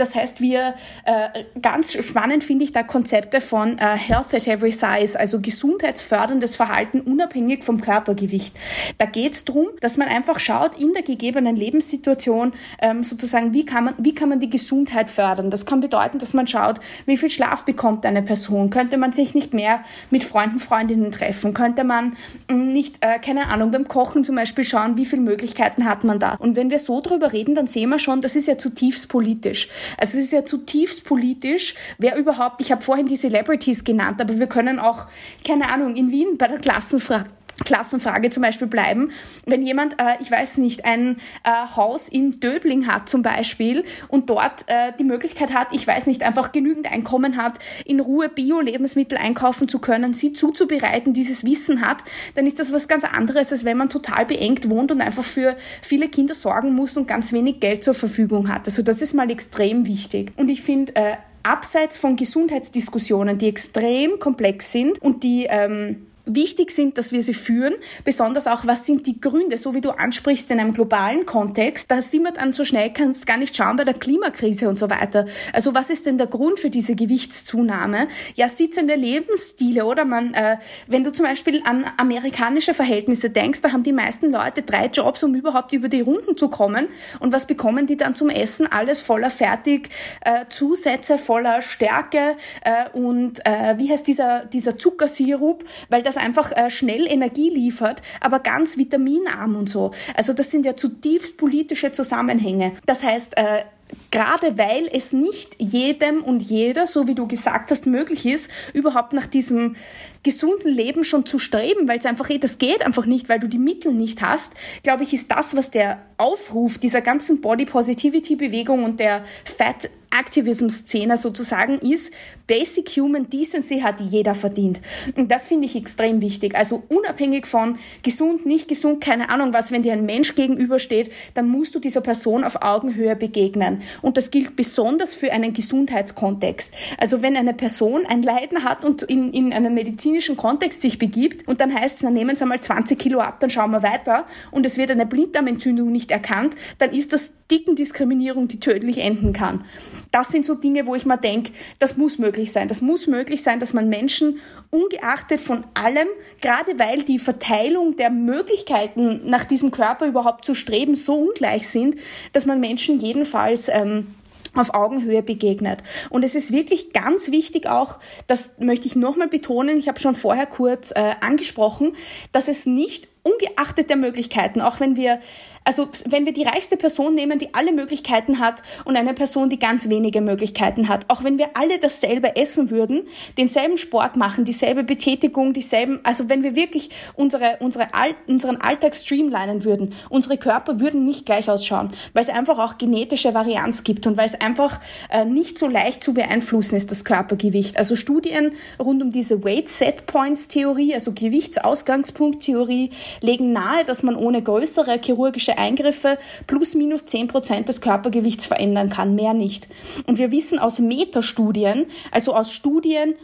[0.00, 4.72] Das heißt, wir äh, ganz spannend finde ich da Konzepte von äh, Health at Every
[4.72, 8.56] Size, also gesundheitsförderndes Verhalten unabhängig vom Körpergewicht.
[8.96, 13.66] Da geht es darum, dass man einfach schaut in der gegebenen Lebenssituation ähm, sozusagen, wie
[13.66, 15.50] kann man wie kann man die Gesundheit fördern.
[15.50, 18.70] Das kann bedeuten, dass man schaut, wie viel Schlaf bekommt eine Person.
[18.70, 21.52] Könnte man sich nicht mehr mit Freunden, Freundinnen treffen?
[21.52, 22.16] Könnte man
[22.48, 26.18] hm, nicht, äh, keine Ahnung, beim Kochen zum Beispiel schauen, wie viele Möglichkeiten hat man
[26.18, 26.36] da?
[26.36, 29.68] Und wenn wir so drüber reden, dann sehen wir schon, das ist ja zutiefst politisch.
[29.96, 34.38] Also es ist ja zutiefst politisch, wer überhaupt, ich habe vorhin die Celebrities genannt, aber
[34.38, 35.06] wir können auch,
[35.46, 37.30] keine Ahnung, in Wien bei der Klassenfrage
[37.64, 39.10] Klassenfrage zum Beispiel bleiben.
[39.46, 44.30] Wenn jemand, äh, ich weiß nicht, ein äh, Haus in Döbling hat zum Beispiel und
[44.30, 49.18] dort äh, die Möglichkeit hat, ich weiß nicht, einfach genügend Einkommen hat, in Ruhe Bio-Lebensmittel
[49.18, 51.98] einkaufen zu können, sie zuzubereiten, dieses Wissen hat,
[52.34, 55.56] dann ist das was ganz anderes, als wenn man total beengt wohnt und einfach für
[55.82, 58.66] viele Kinder sorgen muss und ganz wenig Geld zur Verfügung hat.
[58.66, 60.32] Also das ist mal extrem wichtig.
[60.36, 66.70] Und ich finde, äh, abseits von Gesundheitsdiskussionen, die extrem komplex sind und die ähm, wichtig
[66.70, 70.50] sind, dass wir sie führen, besonders auch, was sind die Gründe, so wie du ansprichst
[70.50, 73.84] in einem globalen Kontext, da sind wir dann so schnell, kannst gar nicht schauen bei
[73.84, 75.26] der Klimakrise und so weiter.
[75.52, 78.08] Also was ist denn der Grund für diese Gewichtszunahme?
[78.34, 80.04] Ja, sitzende Lebensstile, oder?
[80.04, 84.62] Man, äh, wenn du zum Beispiel an amerikanische Verhältnisse denkst, da haben die meisten Leute
[84.62, 86.88] drei Jobs, um überhaupt über die Runden zu kommen.
[87.20, 88.66] Und was bekommen die dann zum Essen?
[88.66, 89.88] Alles voller fertig,
[90.22, 96.50] äh, Zusätze voller Stärke äh, und äh, wie heißt dieser, dieser Zuckersirup, weil das einfach
[96.52, 99.92] äh, schnell Energie liefert, aber ganz vitaminarm und so.
[100.16, 102.72] Also das sind ja zutiefst politische Zusammenhänge.
[102.84, 103.62] Das heißt, äh,
[104.10, 109.12] gerade weil es nicht jedem und jeder, so wie du gesagt hast, möglich ist, überhaupt
[109.12, 109.76] nach diesem
[110.22, 113.48] gesunden Leben schon zu streben, weil es einfach, eh, das geht einfach nicht, weil du
[113.48, 114.52] die Mittel nicht hast,
[114.82, 119.88] glaube ich, ist das, was der Aufruf dieser ganzen Body Positivity Bewegung und der Fat
[120.10, 122.12] Activism-Szene sozusagen ist,
[122.46, 124.80] Basic Human Decency hat jeder verdient.
[125.16, 126.56] Und das finde ich extrem wichtig.
[126.56, 131.48] Also unabhängig von gesund, nicht gesund, keine Ahnung was, wenn dir ein Mensch gegenübersteht, dann
[131.48, 133.82] musst du dieser Person auf Augenhöhe begegnen.
[134.02, 136.74] Und das gilt besonders für einen Gesundheitskontext.
[136.98, 139.74] Also wenn eine Person ein Leiden hat und in, in einen
[140.10, 143.40] medizinischen Kontext sich begibt und dann heißt es, dann nehmen Sie mal 20 Kilo ab,
[143.40, 148.48] dann schauen wir weiter und es wird eine Blinddarmentzündung nicht erkannt, dann ist das Dickendiskriminierung,
[148.48, 149.64] die tödlich enden kann.
[150.12, 152.68] Das sind so Dinge, wo ich mir denke, das muss möglich sein.
[152.68, 154.38] Das muss möglich sein, dass man Menschen
[154.70, 156.06] ungeachtet von allem,
[156.40, 161.96] gerade weil die Verteilung der Möglichkeiten nach diesem Körper überhaupt zu streben so ungleich sind,
[162.32, 164.14] dass man Menschen jedenfalls ähm,
[164.54, 165.82] auf Augenhöhe begegnet.
[166.10, 170.14] Und es ist wirklich ganz wichtig auch, das möchte ich nochmal betonen, ich habe schon
[170.14, 171.94] vorher kurz äh, angesprochen,
[172.32, 175.20] dass es nicht ungeachtet der Möglichkeiten, auch wenn wir
[175.64, 179.58] also wenn wir die reichste Person nehmen, die alle Möglichkeiten hat und eine Person, die
[179.58, 183.02] ganz wenige Möglichkeiten hat, auch wenn wir alle dasselbe essen würden,
[183.36, 188.94] denselben Sport machen, dieselbe Betätigung, dieselben, also wenn wir wirklich unsere, unsere All, unseren Alltag
[188.94, 194.06] streamlinen würden, unsere Körper würden nicht gleich ausschauen, weil es einfach auch genetische Varianz gibt
[194.06, 194.80] und weil es einfach
[195.10, 197.76] äh, nicht so leicht zu beeinflussen ist, das Körpergewicht.
[197.76, 204.02] Also Studien rund um diese Weight Set Points Theorie, also Gewichtsausgangspunkt Theorie, legen nahe, dass
[204.02, 209.68] man ohne größere chirurgische Eingriffe plus minus 10 Prozent des Körpergewichts verändern kann, mehr nicht.
[210.06, 213.14] Und wir wissen aus Metastudien, also aus Studien,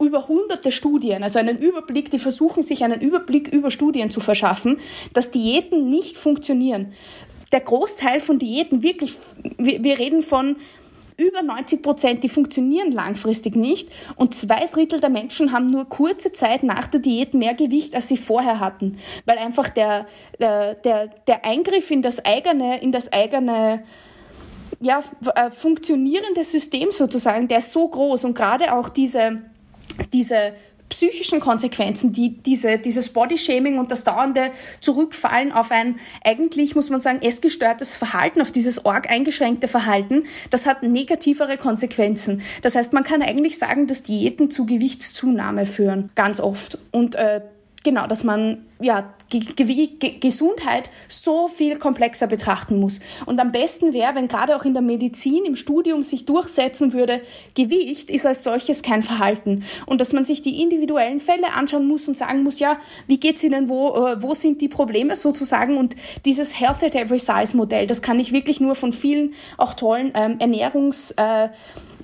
[0.00, 4.78] über hunderte Studien, also einen Überblick, die versuchen sich einen Überblick über Studien zu verschaffen,
[5.14, 6.92] dass Diäten nicht funktionieren.
[7.52, 9.14] Der Großteil von Diäten wirklich,
[9.58, 10.56] wir reden von
[11.22, 13.88] über 90 Prozent, die funktionieren langfristig nicht.
[14.16, 18.08] Und zwei Drittel der Menschen haben nur kurze Zeit nach der Diät mehr Gewicht, als
[18.08, 20.06] sie vorher hatten, weil einfach der,
[20.40, 23.84] der, der, der Eingriff in das eigene, in das eigene
[24.80, 25.02] ja,
[25.34, 28.24] äh, funktionierende System sozusagen, der ist so groß.
[28.24, 29.42] Und gerade auch diese,
[30.12, 30.54] diese
[30.92, 34.50] psychischen Konsequenzen, die diese, dieses Bodyshaming und das dauernde
[34.80, 40.66] Zurückfallen auf ein eigentlich, muss man sagen, essgestörtes Verhalten, auf dieses org eingeschränkte Verhalten, das
[40.66, 42.42] hat negativere Konsequenzen.
[42.60, 46.76] Das heißt, man kann eigentlich sagen, dass Diäten zu Gewichtszunahme führen, ganz oft.
[46.90, 47.40] Und äh,
[47.82, 49.14] genau, dass man ja,
[50.20, 53.00] Gesundheit so viel komplexer betrachten muss.
[53.26, 57.22] Und am besten wäre, wenn gerade auch in der Medizin, im Studium sich durchsetzen würde,
[57.54, 59.64] Gewicht ist als solches kein Verhalten.
[59.86, 63.42] Und dass man sich die individuellen Fälle anschauen muss und sagen muss, ja, wie geht's
[63.42, 65.78] Ihnen, wo, äh, wo sind die Probleme sozusagen?
[65.78, 69.74] Und dieses Health at Every Size Modell, das kann ich wirklich nur von vielen auch
[69.74, 71.48] tollen ähm, Ernährungs- äh,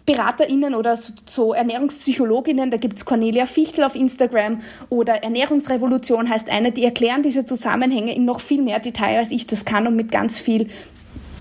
[0.08, 6.48] BeraterInnen oder so, so Ernährungspsychologinnen, da gibt es Cornelia Fichtel auf Instagram oder Ernährungsrevolution heißt
[6.48, 9.96] eine, die erklären diese Zusammenhänge in noch viel mehr Detail, als ich das kann und
[9.96, 10.68] mit ganz viel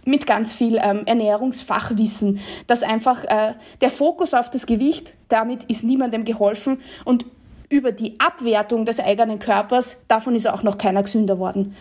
[0.03, 5.84] mit ganz viel ähm, Ernährungsfachwissen, dass einfach äh, der Fokus auf das Gewicht, damit ist
[5.84, 7.25] niemandem geholfen und
[7.69, 11.75] über die Abwertung des eigenen Körpers, davon ist auch noch keiner gesünder worden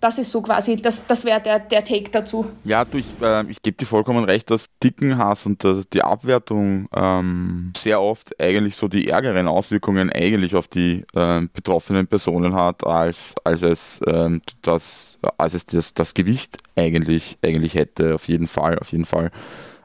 [0.00, 2.46] das ist so quasi, das, das wäre der, der Take dazu.
[2.64, 6.02] Ja, du, ich, äh, ich gebe dir vollkommen recht, dass dicken Hass und äh, die
[6.02, 12.54] Abwertung ähm, sehr oft eigentlich so die ärgeren Auswirkungen eigentlich auf die äh, betroffenen Personen
[12.54, 18.14] hat, als, als es, ähm, das, als es das, das Gewicht eigentlich, eigentlich hätte.
[18.14, 19.30] Auf jeden Fall, auf jeden Fall.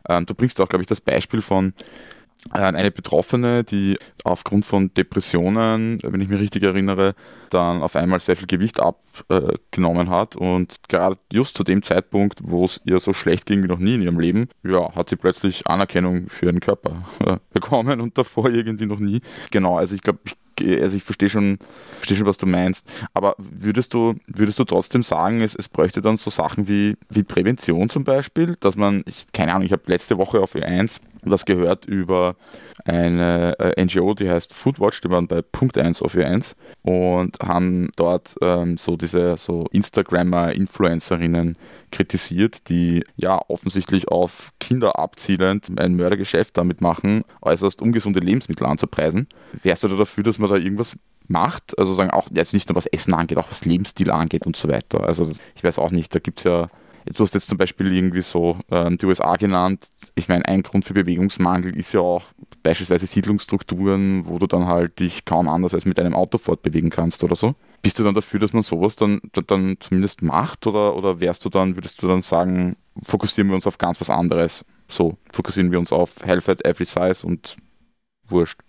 [0.09, 1.73] Ähm, du bringst auch, glaube ich, das Beispiel von
[2.49, 7.13] eine Betroffene, die aufgrund von Depressionen, wenn ich mich richtig erinnere,
[7.49, 12.65] dann auf einmal sehr viel Gewicht abgenommen hat und gerade just zu dem Zeitpunkt, wo
[12.65, 15.67] es ihr so schlecht ging wie noch nie in ihrem Leben, ja, hat sie plötzlich
[15.67, 19.21] Anerkennung für ihren Körper äh, bekommen und davor irgendwie noch nie.
[19.51, 21.57] Genau, also ich glaube, ich also ich verstehe schon,
[21.97, 22.87] verstehe schon, was du meinst.
[23.15, 27.23] Aber würdest du, würdest du trotzdem sagen, es, es bräuchte dann so Sachen wie, wie
[27.23, 30.53] Prävention zum Beispiel, dass man, ich, keine Ahnung, ich habe letzte Woche auf
[31.23, 32.35] Ö1 was gehört über
[32.85, 37.89] eine äh, NGO, die heißt Foodwatch, die waren bei Punkt 1 auf Ö1 und haben
[37.95, 41.57] dort ähm, so diese so Instagrammer, Influencerinnen
[41.91, 49.27] kritisiert, die ja offensichtlich auf Kinder abzielend ein Mördergeschäft damit machen, äußerst ungesunde Lebensmittel anzupreisen.
[49.61, 50.95] Wärst du da dafür, dass man da irgendwas
[51.27, 51.77] macht?
[51.77, 54.69] Also sagen auch jetzt nicht nur was Essen angeht, auch was Lebensstil angeht und so
[54.69, 55.03] weiter.
[55.03, 56.69] Also ich weiß auch nicht, da gibt es ja
[57.05, 59.89] Du hast jetzt zum Beispiel irgendwie so ähm, die USA genannt.
[60.15, 62.23] Ich meine, ein Grund für Bewegungsmangel ist ja auch
[62.63, 67.23] beispielsweise Siedlungsstrukturen, wo du dann halt dich kaum anders als mit einem Auto fortbewegen kannst
[67.23, 67.55] oder so.
[67.81, 71.49] Bist du dann dafür, dass man sowas dann, dann zumindest macht oder, oder wärst du
[71.49, 74.63] dann, würdest du dann sagen, fokussieren wir uns auf ganz was anderes?
[74.87, 77.57] So, fokussieren wir uns auf Health at every size und
[78.27, 78.59] wurscht.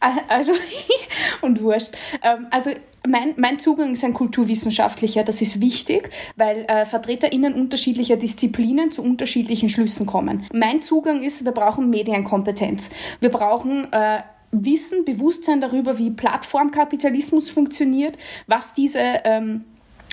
[0.28, 0.52] Also,
[1.42, 1.92] und wurscht.
[2.22, 2.70] Ähm, also,
[3.06, 9.02] mein, mein Zugang ist ein kulturwissenschaftlicher, das ist wichtig, weil äh, VertreterInnen unterschiedlicher Disziplinen zu
[9.02, 10.46] unterschiedlichen Schlüssen kommen.
[10.52, 12.90] Mein Zugang ist, wir brauchen Medienkompetenz.
[13.20, 14.20] Wir brauchen äh,
[14.52, 19.64] Wissen, Bewusstsein darüber, wie Plattformkapitalismus funktioniert, was diese ähm,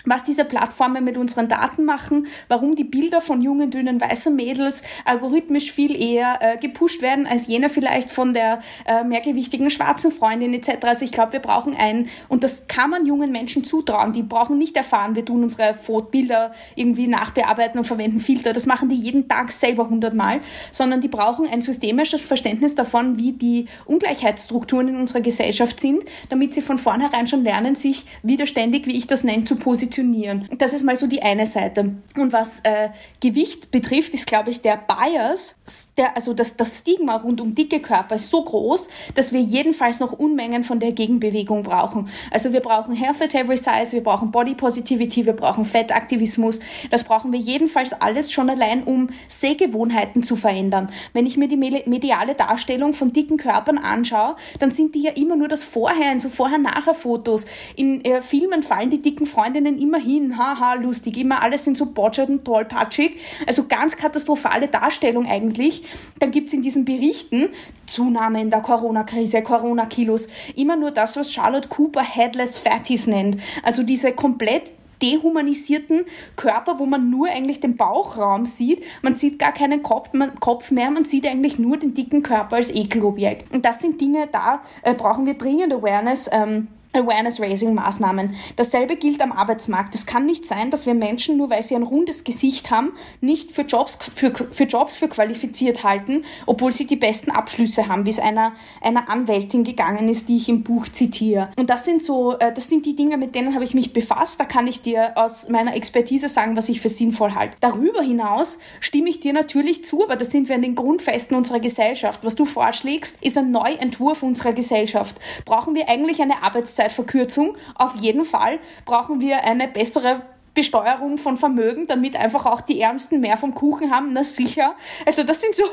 [0.08, 4.82] was diese Plattformen mit unseren Daten machen, warum die Bilder von jungen, dünnen, weißen Mädels
[5.06, 10.54] algorithmisch viel eher äh, gepusht werden als jene vielleicht von der äh, mehrgewichtigen schwarzen Freundin
[10.54, 10.70] etc.
[10.84, 14.58] Also ich glaube, wir brauchen einen, und das kann man jungen Menschen zutrauen, die brauchen
[14.58, 15.76] nicht erfahren, wir tun unsere
[16.12, 20.42] Bilder irgendwie nachbearbeiten und verwenden Filter, das machen die jeden Tag selber hundertmal,
[20.72, 26.54] sondern die brauchen ein systemisches Verständnis davon, wie die Ungleichheitsstrukturen in unserer Gesellschaft sind, damit
[26.54, 30.48] sie von vornherein schon lernen, sich widerständig, wie ich das nenne, zu positionieren positionieren.
[30.58, 31.96] Das ist mal so die eine Seite.
[32.16, 35.56] Und was äh, Gewicht betrifft, ist, glaube ich, der Bias,
[35.98, 40.14] der, also das, das Stigma rund um dicke Körper so groß, dass wir jedenfalls noch
[40.14, 42.10] Unmengen von der Gegenbewegung brauchen.
[42.32, 46.60] Also wir brauchen Health at Every Size, wir brauchen Body Positivity, wir brauchen Fettaktivismus.
[46.92, 50.90] Das brauchen wir jedenfalls alles schon allein, um Sehgewohnheiten zu verändern.
[51.14, 55.36] Wenn ich mir die mediale Darstellung von dicken Körpern anschaue, dann sind die ja immer
[55.36, 57.46] nur das Vorher, in so Vorher-Nachher-Fotos.
[57.76, 61.88] In äh, Filmen fallen die dicken Freundinnen immer immerhin, haha, lustig, immer alles sind so
[61.88, 63.18] botschert und tollpatschig.
[63.46, 65.84] Also ganz katastrophale Darstellung eigentlich.
[66.20, 67.50] Dann gibt es in diesen Berichten
[67.86, 73.38] Zunahme in der Corona-Krise, Corona-Kilos, immer nur das, was Charlotte Cooper Headless Fatties nennt.
[73.64, 78.84] Also diese komplett dehumanisierten Körper, wo man nur eigentlich den Bauchraum sieht.
[79.04, 82.58] Man sieht gar keinen Kopf, man, Kopf mehr, man sieht eigentlich nur den dicken Körper
[82.58, 83.52] als Ekelobjekt.
[83.54, 86.30] Und das sind Dinge, da äh, brauchen wir dringend Awareness.
[86.32, 88.36] Ähm, Awareness-Raising-Maßnahmen.
[88.56, 89.94] Dasselbe gilt am Arbeitsmarkt.
[89.96, 93.52] Es kann nicht sein, dass wir Menschen, nur weil sie ein rundes Gesicht haben, nicht
[93.52, 98.10] für Jobs für, für, Jobs für qualifiziert halten, obwohl sie die besten Abschlüsse haben, wie
[98.10, 101.50] es einer, einer Anwältin gegangen ist, die ich im Buch zitiere.
[101.56, 104.40] Und das sind so, äh, das sind die Dinge, mit denen habe ich mich befasst.
[104.40, 107.58] Da kann ich dir aus meiner Expertise sagen, was ich für sinnvoll halte.
[107.60, 111.60] Darüber hinaus stimme ich dir natürlich zu, aber das sind wir in den Grundfesten unserer
[111.60, 112.24] Gesellschaft.
[112.24, 115.18] Was du vorschlägst, ist ein Neuentwurf unserer Gesellschaft.
[115.46, 117.58] Brauchen wir eigentlich eine Arbeitszeit Zeitverkürzung.
[117.76, 120.22] Auf jeden Fall brauchen wir eine bessere
[120.58, 124.74] Besteuerung von Vermögen, damit einfach auch die Ärmsten mehr vom Kuchen haben, na sicher.
[125.06, 125.64] Also das sind so,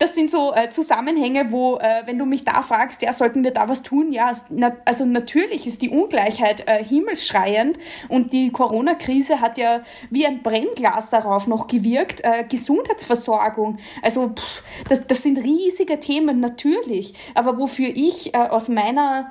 [0.00, 3.52] das sind so äh, Zusammenhänge, wo, äh, wenn du mich da fragst, ja, sollten wir
[3.52, 4.10] da was tun?
[4.10, 10.26] Ja, na, also natürlich ist die Ungleichheit äh, himmelsschreiend und die Corona-Krise hat ja wie
[10.26, 12.24] ein Brennglas darauf noch gewirkt.
[12.24, 18.68] Äh, Gesundheitsversorgung, also pff, das, das sind riesige Themen natürlich, aber wofür ich äh, aus
[18.68, 19.26] meiner mein,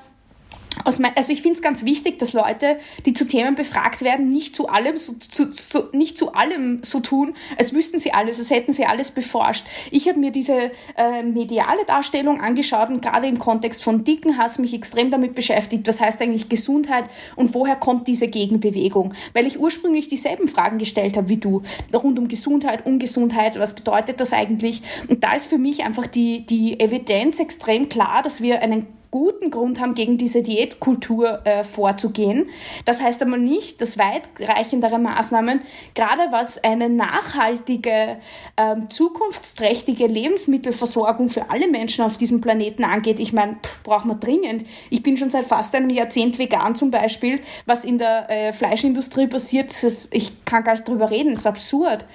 [0.86, 4.70] also ich finde es ganz wichtig, dass Leute, die zu Themen befragt werden, nicht zu
[4.70, 8.74] allem so, zu, so, nicht zu allem so tun, als wüssten sie alles, als hätten
[8.74, 9.66] sie alles beforscht.
[9.92, 14.60] Ich habe mir diese äh, mediale Darstellung angeschaut und gerade im Kontext von dicken Hass
[14.60, 17.06] mich extrem damit beschäftigt, was heißt eigentlich Gesundheit
[17.36, 19.14] und woher kommt diese Gegenbewegung?
[19.34, 24.20] Weil ich ursprünglich dieselben Fragen gestellt habe wie du, rund um Gesundheit, Ungesundheit, was bedeutet
[24.20, 24.82] das eigentlich?
[25.08, 29.52] Und da ist für mich einfach die, die Evidenz extrem klar, dass wir einen guten
[29.52, 32.50] Grund haben, gegen diese Diätkultur äh, vorzugehen.
[32.86, 35.62] Das heißt aber nicht, dass weitreichendere Maßnahmen,
[35.94, 38.18] gerade was eine nachhaltige,
[38.58, 44.66] ähm, zukunftsträchtige Lebensmittelversorgung für alle Menschen auf diesem Planeten angeht, ich meine, braucht man dringend.
[44.90, 47.42] Ich bin schon seit fast einem Jahrzehnt vegan zum Beispiel.
[47.66, 52.06] Was in der äh, Fleischindustrie passiert, ist, ich kann gar nicht drüber reden, ist absurd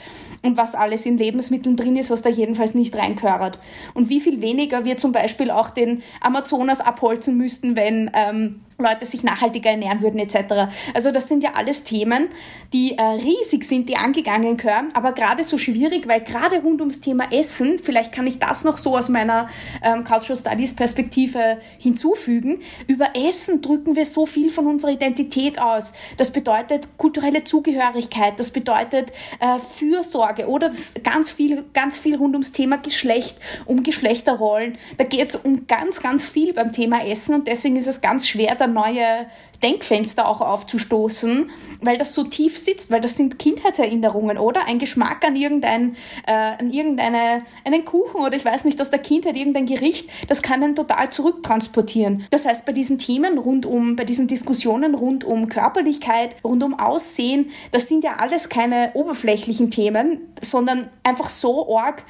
[0.46, 3.58] und was alles in Lebensmitteln drin ist, was da jedenfalls nicht reinkörert.
[3.94, 9.06] Und wie viel weniger wir zum Beispiel auch den Amazonas abholzen müssten, wenn ähm, Leute
[9.06, 10.68] sich nachhaltiger ernähren würden etc.
[10.92, 12.28] Also das sind ja alles Themen,
[12.74, 17.00] die äh, riesig sind, die angegangen gehören, aber gerade so schwierig, weil gerade rund ums
[17.00, 19.48] Thema Essen, vielleicht kann ich das noch so aus meiner
[19.82, 25.94] ähm, Cultural Studies Perspektive hinzufügen, über Essen drücken wir so viel von unserer Identität aus.
[26.18, 29.10] Das bedeutet kulturelle Zugehörigkeit, das bedeutet
[29.40, 34.76] äh, Fürsorge oder das ganz viel, ganz viel rund ums Thema Geschlecht, um Geschlechterrollen.
[34.98, 38.28] Da geht es um ganz, ganz viel beim Thema Essen und deswegen ist es ganz
[38.28, 39.26] schwer, da neue
[39.62, 41.50] Denkfenster auch aufzustoßen,
[41.80, 44.66] weil das so tief sitzt, weil das sind Kindheitserinnerungen, oder?
[44.66, 48.98] Ein Geschmack an irgendein, äh, an irgendeine, einen Kuchen oder ich weiß nicht, aus der
[48.98, 52.26] Kindheit irgendein Gericht, das kann einen total zurücktransportieren.
[52.30, 56.78] Das heißt, bei diesen Themen rund um, bei diesen Diskussionen rund um Körperlichkeit, rund um
[56.78, 62.04] Aussehen, das sind ja alles keine oberflächlichen Themen, sondern einfach so arg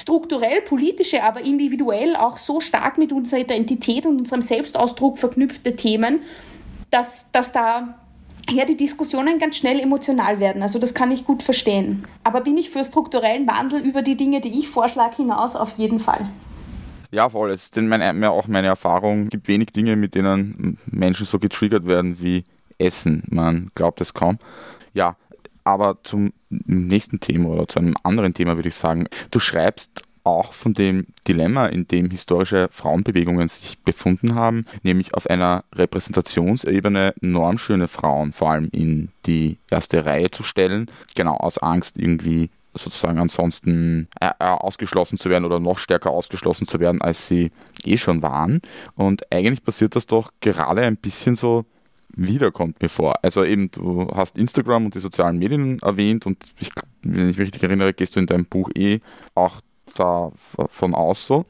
[0.00, 6.20] strukturell politische, aber individuell auch so stark mit unserer Identität und unserem Selbstausdruck verknüpfte Themen,
[6.90, 8.00] dass, dass da
[8.50, 10.62] ja, die Diskussionen ganz schnell emotional werden.
[10.62, 12.04] Also das kann ich gut verstehen.
[12.24, 15.98] Aber bin ich für strukturellen Wandel über die Dinge, die ich vorschlage, hinaus auf jeden
[15.98, 16.28] Fall.
[17.12, 17.50] Ja, voll.
[17.50, 19.24] Es ist meine, auch meine Erfahrung.
[19.24, 22.44] Es gibt wenig Dinge, mit denen Menschen so getriggert werden wie
[22.78, 23.24] Essen.
[23.28, 24.38] Man glaubt es kaum.
[24.94, 25.16] Ja,
[25.64, 30.52] aber zum nächsten Thema oder zu einem anderen Thema würde ich sagen, du schreibst auch
[30.52, 37.88] von dem Dilemma, in dem historische Frauenbewegungen sich befunden haben, nämlich auf einer Repräsentationsebene normschöne
[37.88, 44.08] Frauen vor allem in die erste Reihe zu stellen, genau aus Angst irgendwie sozusagen ansonsten
[44.20, 47.50] äh, äh ausgeschlossen zu werden oder noch stärker ausgeschlossen zu werden, als sie
[47.84, 48.60] eh schon waren.
[48.94, 51.64] Und eigentlich passiert das doch gerade ein bisschen so
[52.14, 53.22] wiederkommt mir vor.
[53.22, 56.70] Also eben, du hast Instagram und die sozialen Medien erwähnt und ich,
[57.02, 59.00] wenn ich mich richtig erinnere, gehst du in deinem Buch eh
[59.34, 59.60] auch
[59.96, 61.46] davon aus so.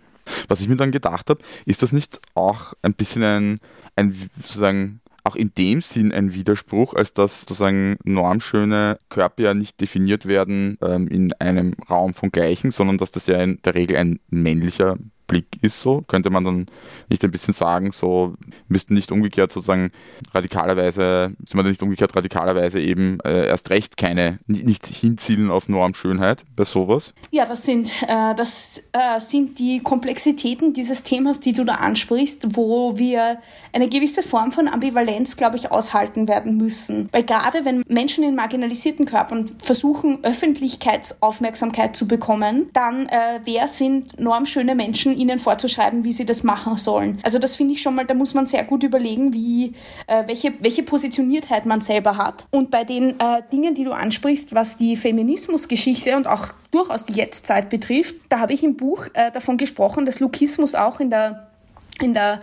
[0.48, 3.60] Was ich mir dann gedacht habe, ist das nicht auch ein bisschen ein,
[3.96, 9.80] ein sozusagen auch in dem Sinn ein Widerspruch, als dass sozusagen normschöne Körper ja nicht
[9.80, 13.96] definiert werden ähm, in einem Raum von Gleichen, sondern dass das ja in der Regel
[13.96, 14.96] ein männlicher
[15.30, 16.02] Blick ist so?
[16.08, 16.66] Könnte man dann
[17.08, 18.34] nicht ein bisschen sagen, so
[18.66, 19.92] müssten nicht umgekehrt sozusagen
[20.34, 26.42] radikalerweise, sind wir nicht umgekehrt radikalerweise eben äh, erst recht keine, nicht hinzielen auf Normschönheit
[26.56, 27.14] bei sowas?
[27.30, 32.56] Ja, das sind, äh, das äh, sind die Komplexitäten dieses Themas, die du da ansprichst,
[32.56, 33.38] wo wir
[33.72, 37.08] eine gewisse Form von Ambivalenz, glaube ich, aushalten werden müssen.
[37.12, 44.18] Weil gerade wenn Menschen in marginalisierten Körpern versuchen, Öffentlichkeitsaufmerksamkeit zu bekommen, dann äh, wer sind
[44.18, 47.18] normschöne Menschen, ihnen vorzuschreiben, wie sie das machen sollen.
[47.22, 49.74] Also das finde ich schon mal, da muss man sehr gut überlegen, wie,
[50.06, 52.46] äh, welche, welche Positioniertheit man selber hat.
[52.50, 57.14] Und bei den äh, Dingen, die du ansprichst, was die Feminismusgeschichte und auch durchaus die
[57.14, 61.46] Jetztzeit betrifft, da habe ich im Buch äh, davon gesprochen, dass Lukismus auch in der
[62.00, 62.40] in der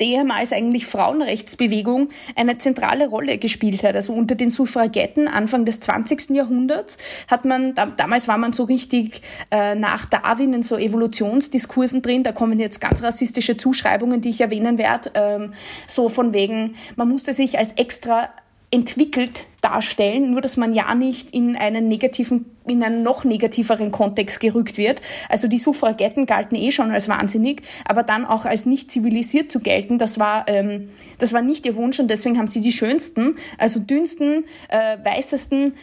[0.00, 3.94] ehemals eigentlich Frauenrechtsbewegung eine zentrale Rolle gespielt hat.
[3.94, 6.30] Also unter den Suffragetten Anfang des 20.
[6.30, 12.02] Jahrhunderts hat man, da, damals war man so richtig äh, nach Darwin in so Evolutionsdiskursen
[12.02, 15.52] drin, da kommen jetzt ganz rassistische Zuschreibungen, die ich erwähnen werde, ähm,
[15.86, 18.30] so von wegen, man musste sich als extra
[18.70, 24.40] entwickelt darstellen, nur dass man ja nicht in einen negativen, in einen noch negativeren Kontext
[24.40, 25.02] gerückt wird.
[25.28, 29.60] Also die Suffragetten galten eh schon als wahnsinnig, aber dann auch als nicht zivilisiert zu
[29.60, 33.36] gelten, das war, ähm, das war nicht ihr Wunsch und deswegen haben sie die schönsten,
[33.58, 35.74] also dünnsten, äh, weißesten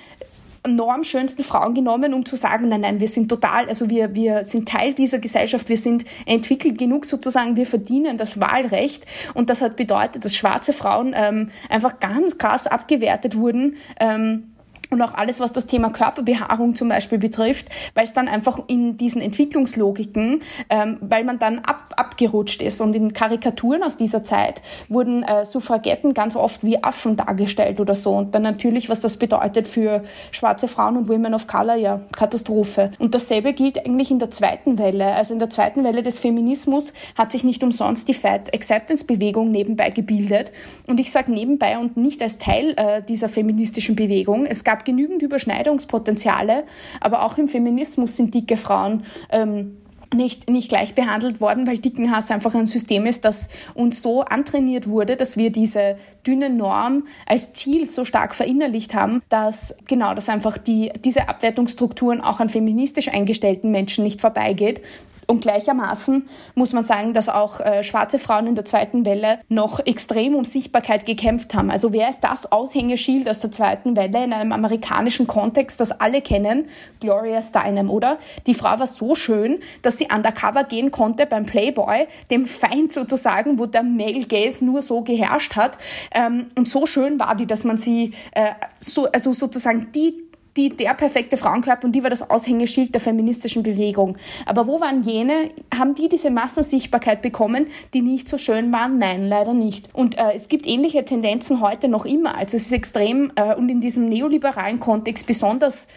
[0.68, 4.68] normschönsten Frauen genommen, um zu sagen, nein, nein, wir sind total, also wir, wir sind
[4.68, 9.06] Teil dieser Gesellschaft, wir sind entwickelt genug sozusagen, wir verdienen das Wahlrecht.
[9.34, 13.78] Und das hat bedeutet, dass schwarze Frauen ähm, einfach ganz krass abgewertet wurden.
[14.00, 14.52] Ähm,
[14.90, 18.98] und auch alles, was das Thema Körperbehaarung zum Beispiel betrifft, weil es dann einfach in
[18.98, 22.82] diesen Entwicklungslogiken, ähm, weil man dann ab, abgerutscht ist.
[22.82, 27.96] Und in Karikaturen aus dieser Zeit wurden äh, Suffragetten ganz oft wie Affen dargestellt oder
[27.96, 28.12] so.
[28.12, 32.92] Und dann natürlich, was das bedeutet für schwarze Frauen und Women of Color, ja, Katastrophe.
[33.00, 35.14] Und dasselbe gilt eigentlich in der zweiten Welle.
[35.14, 39.52] Also in der zweiten Welle des Feminismus hat sich nicht umsonst die Fat Acceptance Bewegung
[39.52, 40.52] nebenbei gebildet.
[40.88, 44.46] Und ich sage nebenbei und nicht als Teil äh, dieser feministischen Bewegung.
[44.46, 46.64] Es gab gab genügend Überschneidungspotenziale,
[47.02, 49.78] aber auch im Feminismus sind dicke Frauen ähm,
[50.14, 54.88] nicht, nicht gleich behandelt worden, weil Dickenhass einfach ein System ist, das uns so antrainiert
[54.88, 60.30] wurde, dass wir diese dünne Norm als Ziel so stark verinnerlicht haben, dass genau, dass
[60.30, 64.82] einfach die, diese Abwertungsstrukturen auch an feministisch eingestellten Menschen nicht vorbeigeht
[65.28, 69.86] und gleichermaßen muss man sagen, dass auch äh, schwarze Frauen in der zweiten Welle noch
[69.86, 71.70] extrem um Sichtbarkeit gekämpft haben.
[71.70, 76.22] Also wer ist das Aushängeschild aus der zweiten Welle in einem amerikanischen Kontext, das alle
[76.22, 76.70] kennen?
[77.02, 78.18] Gloria Steinem, oder?
[78.48, 83.60] Die Frau war so schön, dass sie undercover gehen konnte beim Playboy, dem Feind sozusagen,
[83.60, 85.78] wo der Male Gaze nur so geherrscht hat.
[86.16, 90.27] Ähm, und so schön war die, dass man sie äh, so, also sozusagen die
[90.58, 94.18] die, der perfekte Frauenkörper und die war das Aushängeschild der feministischen Bewegung.
[94.46, 95.52] Aber wo waren jene?
[95.78, 98.98] Haben die diese Massensichtbarkeit bekommen, die nicht so schön waren?
[98.98, 99.94] Nein, leider nicht.
[99.94, 102.36] Und äh, es gibt ähnliche Tendenzen heute noch immer.
[102.36, 105.88] Also es ist extrem äh, und in diesem neoliberalen Kontext besonders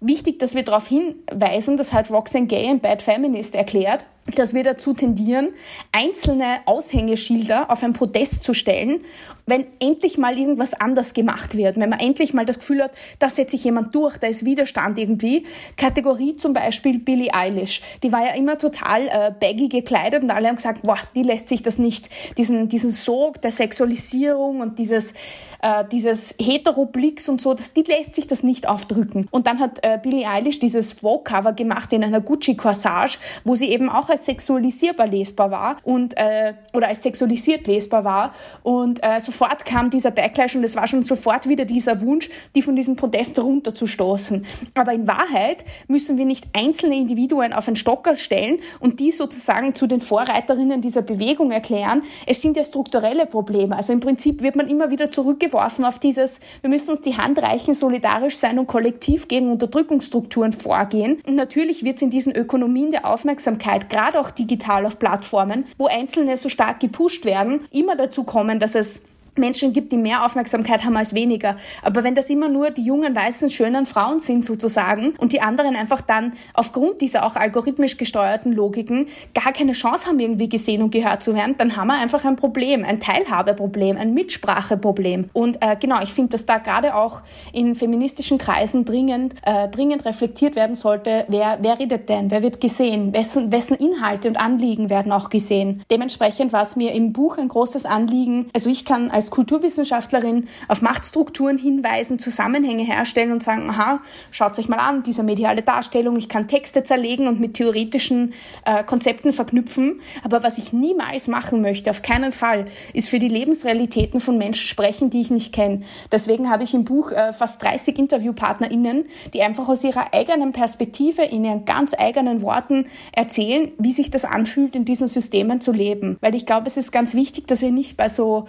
[0.00, 4.04] wichtig, dass wir darauf hinweisen, das hat Roxane Gay ein Bad Feminist erklärt,
[4.36, 5.48] dass wir dazu tendieren,
[5.90, 9.02] einzelne Aushängeschilder auf ein Podest zu stellen,
[9.46, 13.28] wenn endlich mal irgendwas anders gemacht wird, wenn man endlich mal das Gefühl hat, da
[13.28, 15.44] setzt sich jemand durch, da ist Widerstand irgendwie.
[15.76, 20.48] Kategorie zum Beispiel Billie Eilish, die war ja immer total äh, baggy gekleidet und alle
[20.48, 22.08] haben gesagt, boah, die lässt sich das nicht,
[22.38, 25.14] diesen, diesen Sog der Sexualisierung und dieses
[25.62, 29.28] äh, dieses Heteroblicks und so, das, die lässt sich das nicht aufdrücken.
[29.30, 33.88] Und dann hat äh, Billie Eilish dieses Vogue-Cover gemacht in einer Gucci-Corsage, wo sie eben
[33.88, 38.34] auch als sexualisierbar lesbar war und äh, oder als sexualisiert lesbar war.
[38.64, 42.62] Und äh, sofort kam dieser Backlash und es war schon sofort wieder dieser Wunsch, die
[42.62, 44.44] von diesem Podest runterzustoßen.
[44.74, 49.76] Aber in Wahrheit müssen wir nicht einzelne Individuen auf ein Stockerl stellen und die sozusagen
[49.76, 52.02] zu den Vorreiterinnen dieser Bewegung erklären.
[52.26, 53.76] Es sind ja strukturelle Probleme.
[53.76, 57.16] Also im Prinzip wird man immer wieder zurückgeworfen geworfen auf dieses, wir müssen uns die
[57.16, 61.20] Hand reichen, solidarisch sein und kollektiv gegen Unterdrückungsstrukturen vorgehen.
[61.26, 65.86] Und natürlich wird es in diesen Ökonomien der Aufmerksamkeit, gerade auch digital auf Plattformen, wo
[65.86, 69.02] Einzelne so stark gepusht werden, immer dazu kommen, dass es
[69.36, 71.56] Menschen gibt, die mehr Aufmerksamkeit haben als weniger.
[71.82, 75.74] Aber wenn das immer nur die jungen, weißen, schönen Frauen sind sozusagen und die anderen
[75.74, 80.90] einfach dann aufgrund dieser auch algorithmisch gesteuerten Logiken gar keine Chance haben, irgendwie gesehen und
[80.90, 85.30] gehört zu werden, dann haben wir einfach ein Problem, ein Teilhabeproblem, ein Mitspracheproblem.
[85.32, 87.22] Und äh, genau, ich finde, dass da gerade auch
[87.52, 92.60] in feministischen Kreisen dringend, äh, dringend reflektiert werden sollte, wer, wer redet denn, wer wird
[92.60, 95.82] gesehen, wessen, wessen Inhalte und Anliegen werden auch gesehen.
[95.90, 100.48] Dementsprechend war es mir im Buch ein großes Anliegen, also ich kann als als Kulturwissenschaftlerin
[100.66, 104.00] auf Machtstrukturen hinweisen, Zusammenhänge herstellen und sagen, aha,
[104.32, 108.82] schaut euch mal an, diese mediale Darstellung, ich kann Texte zerlegen und mit theoretischen äh,
[108.82, 110.00] Konzepten verknüpfen.
[110.24, 114.66] Aber was ich niemals machen möchte, auf keinen Fall, ist für die Lebensrealitäten von Menschen
[114.66, 115.82] sprechen, die ich nicht kenne.
[116.10, 119.04] Deswegen habe ich im Buch äh, fast 30 InterviewpartnerInnen,
[119.34, 124.24] die einfach aus ihrer eigenen Perspektive, in ihren ganz eigenen Worten erzählen, wie sich das
[124.24, 126.16] anfühlt, in diesen Systemen zu leben.
[126.20, 128.48] Weil ich glaube, es ist ganz wichtig, dass wir nicht bei so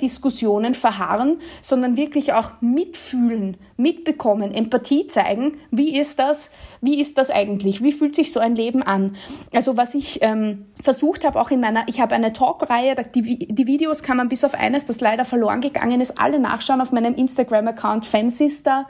[0.00, 5.58] Metadiskussionen verharren, sondern wirklich auch mitfühlen, mitbekommen, Empathie zeigen.
[5.70, 6.50] Wie ist das?
[6.80, 7.82] Wie ist das eigentlich?
[7.82, 9.16] Wie fühlt sich so ein Leben an?
[9.52, 13.66] Also was ich ähm, versucht habe, auch in meiner, ich habe eine Talkreihe, die, die
[13.66, 17.14] Videos kann man bis auf eines, das leider verloren gegangen ist, alle nachschauen auf meinem
[17.14, 18.86] Instagram-Account Femsister,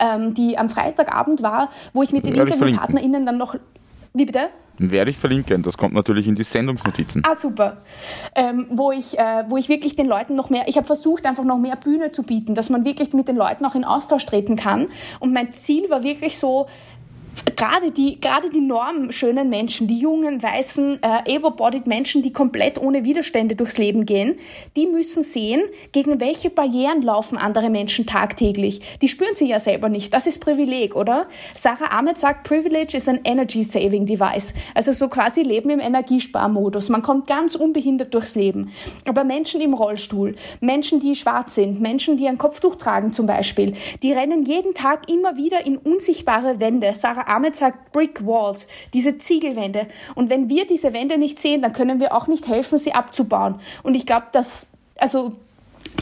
[0.00, 3.56] ähm, die am Freitagabend war, wo ich mit den InterviewpartnerInnen dann noch,
[4.14, 4.48] wie bitte?
[4.78, 7.22] Werde ich verlinken, das kommt natürlich in die Sendungsnotizen.
[7.26, 7.78] Ah, super.
[8.34, 11.44] Ähm, wo, ich, äh, wo ich wirklich den Leuten noch mehr, ich habe versucht, einfach
[11.44, 14.56] noch mehr Bühne zu bieten, dass man wirklich mit den Leuten auch in Austausch treten
[14.56, 14.88] kann.
[15.20, 16.66] Und mein Ziel war wirklich so,
[17.56, 23.04] gerade die, gerade die normschönen Menschen, die jungen, weißen, äh, able-bodied Menschen, die komplett ohne
[23.04, 24.36] Widerstände durchs Leben gehen,
[24.76, 25.62] die müssen sehen,
[25.92, 28.80] gegen welche Barrieren laufen andere Menschen tagtäglich.
[29.00, 30.12] Die spüren sie ja selber nicht.
[30.14, 31.26] Das ist Privileg, oder?
[31.54, 34.54] Sarah Ahmed sagt, Privilege is an energy saving device.
[34.74, 36.88] Also so quasi Leben im Energiesparmodus.
[36.88, 38.72] Man kommt ganz unbehindert durchs Leben.
[39.06, 43.74] Aber Menschen im Rollstuhl, Menschen, die schwarz sind, Menschen, die ein Kopftuch tragen zum Beispiel,
[44.02, 46.92] die rennen jeden Tag immer wieder in unsichtbare Wände.
[46.94, 49.86] Sarah Ahmed sagt Brick Walls, diese Ziegelwände.
[50.14, 53.60] Und wenn wir diese Wände nicht sehen, dann können wir auch nicht helfen, sie abzubauen.
[53.82, 55.32] Und ich glaube, dass, also,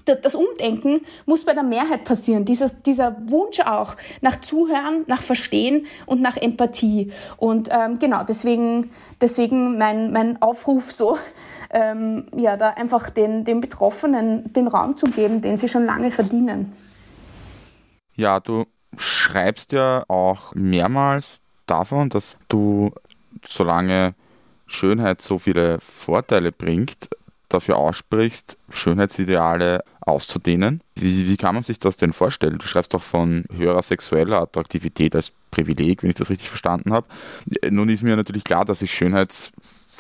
[0.04, 2.44] das Umdenken muss bei der Mehrheit passieren.
[2.44, 7.12] Dieser, dieser Wunsch auch nach Zuhören, nach Verstehen und nach Empathie.
[7.36, 11.18] Und ähm, genau, deswegen, deswegen mein, mein Aufruf so,
[11.70, 16.10] ähm, ja, da einfach den, den Betroffenen den Raum zu geben, den sie schon lange
[16.10, 16.72] verdienen.
[18.14, 18.64] Ja, du
[18.96, 22.92] schreibst ja auch mehrmals davon, dass du,
[23.46, 24.14] solange
[24.66, 27.08] Schönheit so viele Vorteile bringt,
[27.48, 30.80] dafür aussprichst, Schönheitsideale auszudehnen.
[30.96, 32.58] Wie, wie, kann man sich das denn vorstellen?
[32.58, 37.06] Du schreibst doch von höherer sexueller Attraktivität als Privileg, wenn ich das richtig verstanden habe.
[37.70, 39.52] Nun ist mir natürlich klar, dass sich Schönheits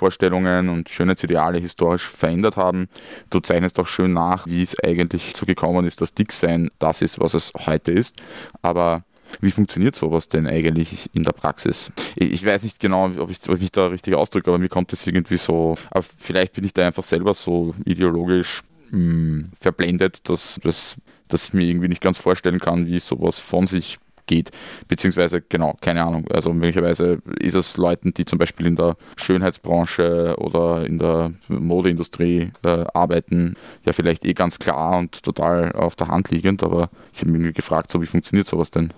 [0.02, 2.88] Vorstellungen und Schönheitsideale historisch verändert haben.
[3.30, 7.20] Du zeichnest auch schön nach, wie es eigentlich so gekommen ist, dass Dicksein das ist,
[7.20, 8.16] was es heute ist.
[8.62, 9.04] Aber
[9.40, 11.92] wie funktioniert sowas denn eigentlich in der Praxis?
[12.16, 14.92] Ich weiß nicht genau, ob ich, ob ich mich da richtig ausdrücke, aber mir kommt
[14.92, 20.28] es irgendwie so, aber vielleicht bin ich da einfach selber so ideologisch mh, hm, verblendet,
[20.28, 20.96] dass, dass,
[21.28, 24.50] dass ich mir irgendwie nicht ganz vorstellen kann, wie sowas von sich geht.
[24.88, 26.26] Beziehungsweise, genau, keine Ahnung.
[26.30, 32.52] Also möglicherweise ist es Leuten, die zum Beispiel in der Schönheitsbranche oder in der Modeindustrie
[32.62, 37.20] äh, arbeiten, ja vielleicht eh ganz klar und total auf der Hand liegend, aber ich
[37.20, 38.92] habe mich gefragt, so wie funktioniert sowas denn?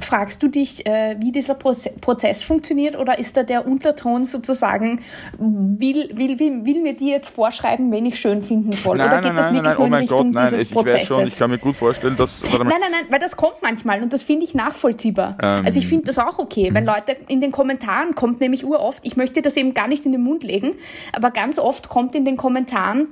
[0.00, 5.00] Fragst du dich, äh, wie dieser Prozess funktioniert oder ist da der Unterton sozusagen,
[5.38, 8.98] will, will, will, will mir die jetzt vorschreiben, wenn ich schön finden soll?
[8.98, 11.08] Nein, oder geht nein, das wirklich nein, nur in oh Richtung Gott, dieses ich, Prozesses?
[11.08, 12.42] Schon, ich kann mir gut vorstellen, dass...
[12.42, 15.36] Nein, nein, nein, weil das kommt manchmal und das finde ich nachvollziehbar.
[15.42, 16.90] Ähm, also ich finde das auch okay, wenn mhm.
[16.90, 20.22] Leute in den Kommentaren kommt nämlich uroft, ich möchte das eben gar nicht in den
[20.22, 20.74] Mund legen,
[21.12, 23.08] aber ganz oft kommt in den Kommentaren,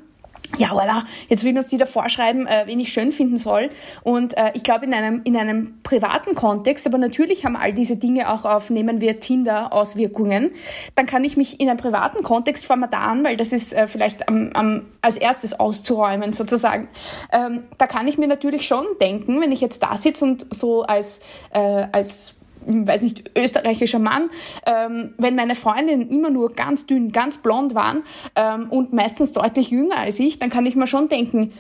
[0.57, 3.68] ja, voilà, jetzt will uns die da vorschreiben, äh, wen ich schön finden soll.
[4.03, 7.96] Und äh, ich glaube, in einem, in einem privaten Kontext, aber natürlich haben all diese
[7.96, 10.53] Dinge auch auf, nehmen wir Tinder, Auswirkungen.
[10.94, 14.51] Dann kann ich mich in einem privaten Kontext vermatan, weil das ist äh, vielleicht am,
[14.55, 16.88] am, als erstes auszuräumen sozusagen.
[17.30, 20.82] Ähm, da kann ich mir natürlich schon denken, wenn ich jetzt da sitze und so
[20.82, 21.20] als,
[21.53, 22.38] äh, als
[22.69, 24.31] weiß nicht, österreichischer Mann,
[24.66, 28.03] ähm, wenn meine Freundinnen immer nur ganz dünn, ganz blond waren
[28.37, 31.53] ähm, und meistens deutlich jünger als ich, dann kann ich mir schon denken,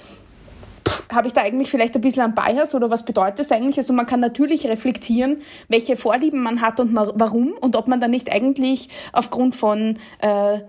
[1.10, 3.76] habe ich da eigentlich vielleicht ein bisschen ein Bias oder was bedeutet das eigentlich?
[3.76, 8.10] Also man kann natürlich reflektieren, welche Vorlieben man hat und warum und ob man dann
[8.10, 10.60] nicht eigentlich aufgrund von äh,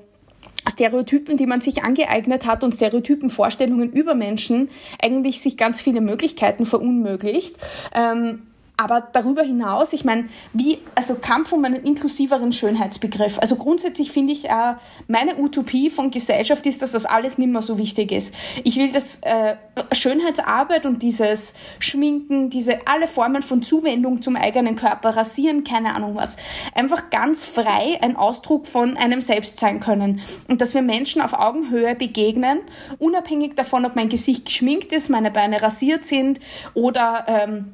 [0.69, 4.69] Stereotypen, die man sich angeeignet hat und Stereotypen Vorstellungen über Menschen
[5.01, 7.55] eigentlich sich ganz viele Möglichkeiten verunmöglicht.
[7.93, 8.43] Ähm,
[8.79, 13.37] aber darüber hinaus, ich meine, wie, also Kampf um einen inklusiveren Schönheitsbegriff.
[13.39, 14.75] Also grundsätzlich finde ich, äh,
[15.07, 18.33] meine Utopie von Gesellschaft ist, dass das alles nicht mehr so wichtig ist.
[18.63, 19.57] Ich will, dass äh,
[19.91, 26.15] Schönheitsarbeit und dieses Schminken, diese alle Formen von Zuwendung zum eigenen Körper, Rasieren, keine Ahnung
[26.15, 26.37] was,
[26.73, 30.21] einfach ganz frei ein Ausdruck von einem selbst sein können.
[30.47, 32.59] Und dass wir Menschen auf Augenhöhe begegnen,
[32.97, 36.39] unabhängig davon, ob mein Gesicht geschminkt ist, meine Beine rasiert sind
[36.73, 37.73] oder ähm,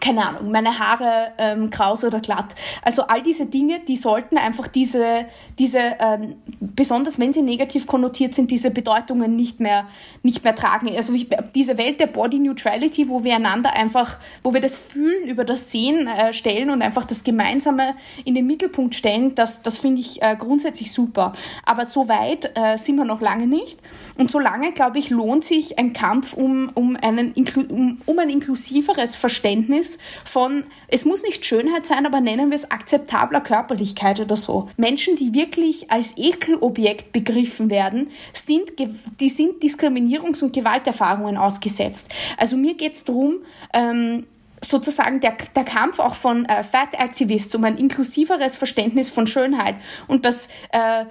[0.00, 2.54] keine Ahnung, meine Haare ähm, kraus oder glatt.
[2.82, 5.26] Also all diese Dinge, die sollten einfach diese,
[5.58, 9.86] diese ähm, besonders wenn sie negativ konnotiert sind, diese Bedeutungen nicht mehr,
[10.22, 10.88] nicht mehr tragen.
[10.96, 15.28] Also ich, diese Welt der Body Neutrality, wo wir einander einfach, wo wir das Fühlen
[15.28, 17.94] über das Sehen äh, stellen und einfach das Gemeinsame
[18.24, 21.34] in den Mittelpunkt stellen, das, das finde ich äh, grundsätzlich super.
[21.64, 23.78] Aber so weit äh, sind wir noch lange nicht.
[24.16, 27.34] Und so lange, glaube ich, lohnt sich ein Kampf um, um, einen,
[27.68, 32.56] um, um ein inklusiveres Verständnis Verständnis von, es muss nicht Schönheit sein, aber nennen wir
[32.56, 34.68] es akzeptabler Körperlichkeit oder so.
[34.76, 38.72] Menschen, die wirklich als Ekelobjekt begriffen werden, sind,
[39.20, 42.08] die sind Diskriminierungs- und Gewalterfahrungen ausgesetzt.
[42.36, 43.36] Also mir geht es darum,
[43.72, 44.26] ähm,
[44.62, 49.76] sozusagen der, der Kampf auch von äh, Fat Activists um ein inklusiveres Verständnis von Schönheit
[50.06, 51.04] und dass äh,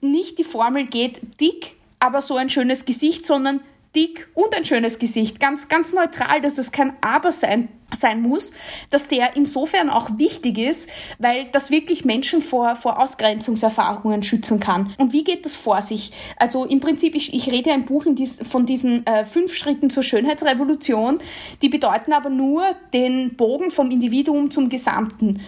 [0.00, 3.60] nicht die Formel geht, dick, aber so ein schönes Gesicht, sondern
[3.94, 5.40] dick und ein schönes Gesicht.
[5.40, 8.52] Ganz, ganz neutral, dass es kein Aber sein sein muss,
[8.90, 14.94] dass der insofern auch wichtig ist, weil das wirklich Menschen vor, vor Ausgrenzungserfahrungen schützen kann.
[14.98, 16.12] Und wie geht das vor sich?
[16.36, 19.90] Also im Prinzip, ich, ich rede ja im Buch dies, von diesen äh, fünf Schritten
[19.90, 21.18] zur Schönheitsrevolution,
[21.62, 25.40] die bedeuten aber nur den Bogen vom Individuum zum Gesamten.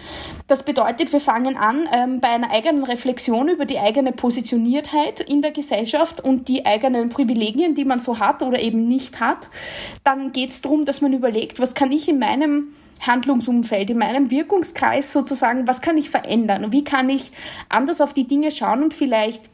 [0.47, 5.41] Das bedeutet, wir fangen an ähm, bei einer eigenen Reflexion über die eigene Positioniertheit in
[5.41, 9.49] der Gesellschaft und die eigenen Privilegien, die man so hat oder eben nicht hat.
[10.03, 13.97] Dann geht es darum, dass man überlegt, was kann ich in meinem meinem Handlungsumfeld, in
[13.97, 16.65] meinem Wirkungskreis sozusagen, was kann ich verändern?
[16.65, 17.31] Und wie kann ich
[17.69, 19.49] anders auf die Dinge schauen und vielleicht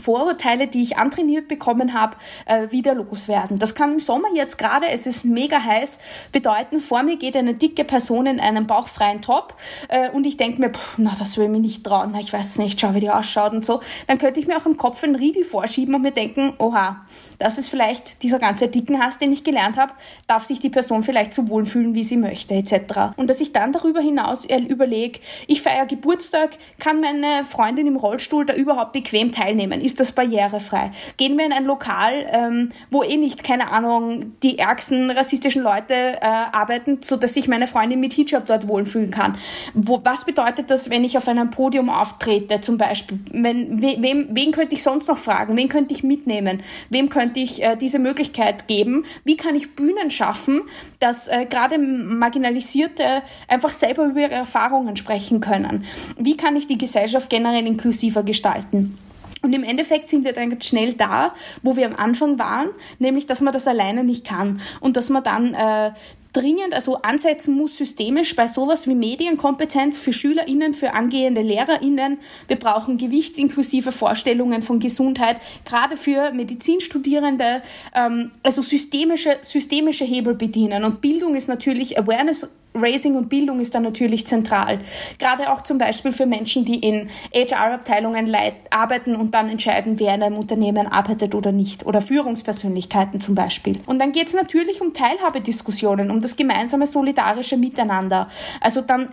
[0.00, 2.16] Vorurteile, die ich antrainiert bekommen habe,
[2.46, 3.58] äh, wieder loswerden.
[3.58, 5.98] Das kann im Sommer jetzt gerade, es ist mega heiß,
[6.32, 9.54] bedeuten, vor mir geht eine dicke Person in einem bauchfreien Top
[9.88, 12.58] äh, und ich denke mir, pff, na, das will ich mir nicht trauen, ich weiß
[12.58, 13.80] nicht, schau, wie die ausschaut und so.
[14.06, 17.04] Dann könnte ich mir auch im Kopf einen Riegel vorschieben und mir denken, oha,
[17.38, 19.92] das ist vielleicht dieser ganze Dickenhass, den ich gelernt habe,
[20.26, 23.14] darf sich die Person vielleicht so wohlfühlen, wie sie möchte, etc.
[23.16, 28.46] Und dass ich dann darüber hinaus überlege, ich feiere Geburtstag, kann meine Freundin im Rollstuhl
[28.46, 29.80] da überhaupt bequem teilnehmen?
[29.82, 30.92] Ist das barrierefrei?
[31.16, 35.94] Gehen wir in ein Lokal, ähm, wo eh nicht, keine Ahnung, die ärgsten rassistischen Leute
[35.94, 39.36] äh, arbeiten, so dass sich meine Freundin mit Hijab dort wohlfühlen kann?
[39.74, 43.18] Wo, was bedeutet das, wenn ich auf einem Podium auftrete, zum Beispiel?
[43.32, 45.56] Wenn, we, wem, wen könnte ich sonst noch fragen?
[45.56, 46.62] Wen könnte ich mitnehmen?
[46.90, 49.04] Wem könnte ich äh, diese Möglichkeit geben?
[49.24, 50.62] Wie kann ich Bühnen schaffen,
[51.00, 55.84] dass äh, gerade Marginalisierte einfach selber über ihre Erfahrungen sprechen können?
[56.16, 58.98] Wie kann ich die Gesellschaft generell inklusiver gestalten?
[59.42, 62.68] Und im Endeffekt sind wir dann ganz schnell da, wo wir am Anfang waren,
[62.98, 65.90] nämlich, dass man das alleine nicht kann und dass man dann äh,
[66.32, 72.18] dringend, also ansetzen muss systemisch bei sowas wie Medienkompetenz für SchülerInnen, für angehende LehrerInnen.
[72.48, 77.62] Wir brauchen gewichtsinklusive Vorstellungen von Gesundheit, gerade für Medizinstudierende,
[77.94, 80.84] ähm, also systemische, systemische Hebel bedienen.
[80.84, 84.80] Und Bildung ist natürlich Awareness Raising und Bildung ist da natürlich zentral.
[85.18, 88.34] Gerade auch zum Beispiel für Menschen, die in HR-Abteilungen
[88.70, 91.84] arbeiten und dann entscheiden, wer in einem Unternehmen arbeitet oder nicht.
[91.84, 93.80] Oder Führungspersönlichkeiten zum Beispiel.
[93.86, 98.28] Und dann geht es natürlich um Teilhabediskussionen, um das gemeinsame solidarische Miteinander.
[98.60, 99.12] Also dann,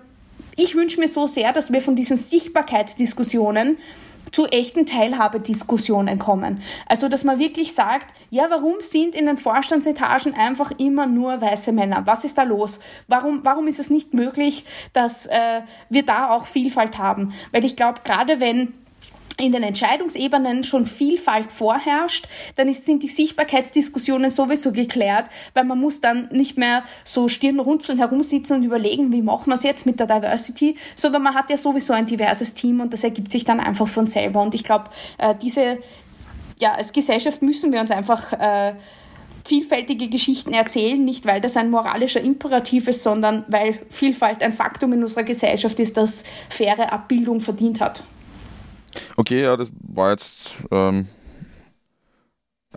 [0.56, 3.78] ich wünsche mir so sehr, dass wir von diesen Sichtbarkeitsdiskussionen
[4.32, 6.62] zu echten Teilhabediskussionen kommen.
[6.88, 11.72] Also, dass man wirklich sagt, ja, warum sind in den Vorstandsetagen einfach immer nur weiße
[11.72, 12.04] Männer?
[12.06, 12.80] Was ist da los?
[13.08, 17.34] Warum, warum ist es nicht möglich, dass äh, wir da auch Vielfalt haben?
[17.52, 18.74] Weil ich glaube, gerade wenn
[19.40, 25.80] in den Entscheidungsebenen schon Vielfalt vorherrscht, dann ist, sind die Sichtbarkeitsdiskussionen sowieso geklärt, weil man
[25.80, 30.00] muss dann nicht mehr so Stirnrunzeln herumsitzen und überlegen, wie machen wir es jetzt mit
[30.00, 33.62] der Diversity, sondern man hat ja sowieso ein diverses Team und das ergibt sich dann
[33.62, 34.42] einfach von selber.
[34.42, 35.80] Und ich glaube, äh, diese,
[36.60, 38.74] ja, als Gesellschaft müssen wir uns einfach äh,
[39.48, 44.92] vielfältige Geschichten erzählen, nicht weil das ein moralischer Imperativ ist, sondern weil Vielfalt ein Faktum
[44.92, 48.04] in unserer Gesellschaft ist, das faire Abbildung verdient hat.
[49.16, 51.08] Okay, ja, das war jetzt ähm,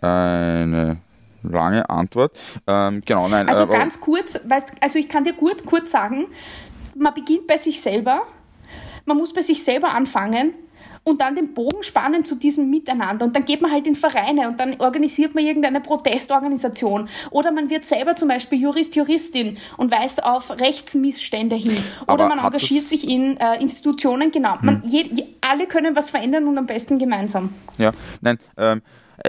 [0.00, 0.98] eine
[1.42, 2.32] lange Antwort.
[2.66, 3.48] Ähm, genau, nein.
[3.48, 4.38] Also ganz kurz,
[4.80, 6.26] also ich kann dir gut, kurz sagen,
[6.94, 8.26] man beginnt bei sich selber,
[9.04, 10.54] man muss bei sich selber anfangen
[11.04, 13.26] und dann den Bogen spannen zu diesem Miteinander.
[13.26, 17.08] Und dann geht man halt in Vereine und dann organisiert man irgendeine Protestorganisation.
[17.30, 21.76] Oder man wird selber zum Beispiel Jurist, Juristin und weist auf Rechtsmissstände hin.
[22.06, 24.56] Oder man engagiert sich in äh, Institutionen, genau.
[24.60, 24.90] Man, hm.
[24.90, 27.52] je, je, alle können was verändern und am besten gemeinsam.
[27.78, 28.80] Ja, nein, ähm, äh,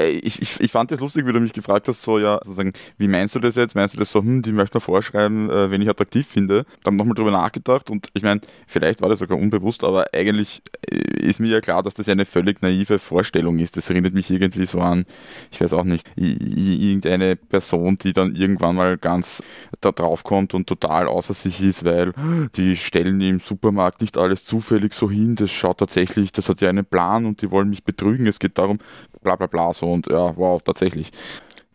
[0.02, 3.08] ich, ich, ich fand das lustig, wie du mich gefragt hast, so, ja, sozusagen, wie
[3.08, 3.76] meinst du das jetzt?
[3.76, 6.66] Meinst du das so, hm, die möchte man vorschreiben, äh, wenn ich attraktiv finde?
[6.84, 10.96] Dann nochmal drüber nachgedacht und ich meine, vielleicht war das sogar unbewusst, aber eigentlich äh,
[11.28, 13.78] ist mir ja klar, dass das eine völlig naive Vorstellung ist.
[13.78, 15.06] Das erinnert mich irgendwie so an,
[15.52, 19.44] ich weiß auch nicht, irgendeine Person, die dann irgendwann mal ganz
[19.82, 22.14] da drauf kommt und total außer sich ist, weil
[22.56, 26.70] die stellen im Supermarkt nicht alles zufällig so hin, das schaut tatsächlich, das hat ja
[26.70, 28.80] einen Plan und die wollen mich betrügen, es geht darum,
[29.24, 31.12] bla bla bla so und ja, wow, tatsächlich.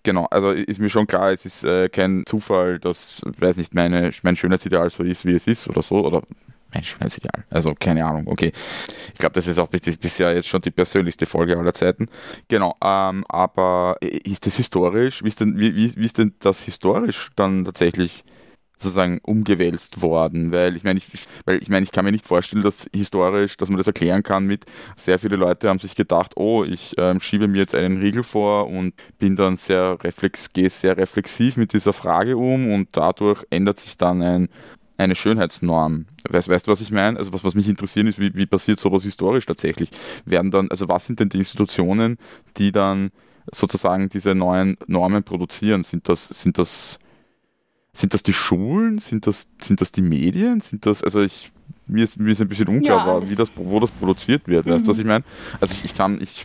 [0.02, 4.10] Genau, also ist mir schon klar, es ist äh, kein Zufall, dass, weiß nicht, meine,
[4.22, 6.22] mein Schönheitsideal so ist, wie es ist oder so, oder
[6.72, 7.44] mein Schönheitsideal.
[7.50, 8.52] Also keine Ahnung, okay.
[9.12, 12.08] Ich glaube, das ist auch bisher jetzt schon die persönlichste Folge aller Zeiten.
[12.48, 15.22] Genau, ähm, aber ist das historisch?
[15.24, 18.24] Wie ist, denn, wie, wie, wie ist denn das historisch dann tatsächlich
[18.78, 21.06] sozusagen umgewälzt worden, weil ich meine, ich,
[21.44, 24.44] weil ich meine, ich kann mir nicht vorstellen, dass historisch, dass man das erklären kann
[24.44, 24.66] mit
[24.96, 28.68] sehr viele Leute haben sich gedacht, oh, ich ähm, schiebe mir jetzt einen Riegel vor
[28.68, 33.78] und bin dann sehr reflex, gehe sehr reflexiv mit dieser Frage um und dadurch ändert
[33.78, 34.48] sich dann ein,
[34.96, 36.06] eine Schönheitsnorm.
[36.28, 37.18] Weißt, weißt du, was ich meine?
[37.18, 39.90] Also was, was mich interessiert ist, wie, wie passiert sowas historisch tatsächlich?
[40.24, 42.18] Werden dann, also was sind denn die Institutionen,
[42.56, 43.10] die dann
[43.52, 45.84] sozusagen diese neuen Normen produzieren?
[45.84, 46.98] Sind das, sind das
[47.98, 48.98] sind das die Schulen?
[48.98, 50.60] Sind das, sind das die Medien?
[50.60, 51.50] Sind das, also ich
[51.88, 54.66] mir ist, mir ist ein bisschen unklar, ja, wie das, wo das produziert wird.
[54.66, 54.70] Mhm.
[54.70, 55.02] Weißt du, was mhm.
[55.02, 55.24] ich meine?
[55.60, 56.44] Also ich, ich kann, ich,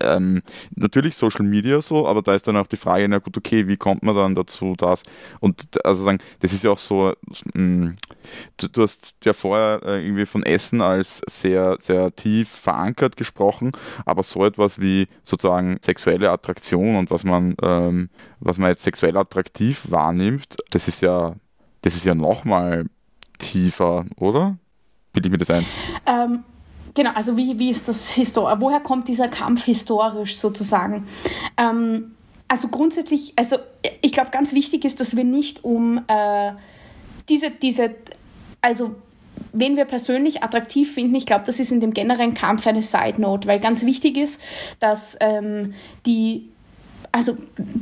[0.00, 0.42] ähm,
[0.74, 3.76] natürlich Social Media so, aber da ist dann auch die Frage, na gut, okay, wie
[3.76, 5.02] kommt man dann dazu, das?
[5.40, 7.12] Und also sagen, das ist ja auch so,
[7.54, 7.96] mh, mm,
[8.58, 13.72] du, du, hast ja vorher äh, irgendwie von Essen als sehr, sehr tief verankert gesprochen,
[14.04, 18.10] aber so etwas wie sozusagen sexuelle Attraktion und was man, ähm,
[18.40, 21.34] was man jetzt sexuell attraktiv wahrnimmt, das ist ja,
[21.82, 22.86] das ist ja nochmal
[23.38, 24.58] tiefer, oder?
[25.16, 25.66] Bilde ich mir das ein?
[26.06, 26.44] Ähm,
[26.94, 28.60] genau, also wie, wie ist das historisch?
[28.60, 31.06] Woher kommt dieser Kampf historisch sozusagen?
[31.56, 32.12] Ähm,
[32.48, 33.56] also grundsätzlich, also
[34.02, 36.52] ich glaube, ganz wichtig ist, dass wir nicht um äh,
[37.28, 37.94] diese, diese,
[38.60, 38.94] also
[39.52, 43.20] wen wir persönlich attraktiv finden, ich glaube, das ist in dem generellen Kampf eine Side
[43.20, 44.40] Note, weil ganz wichtig ist,
[44.78, 46.50] dass ähm, die
[47.16, 47.34] also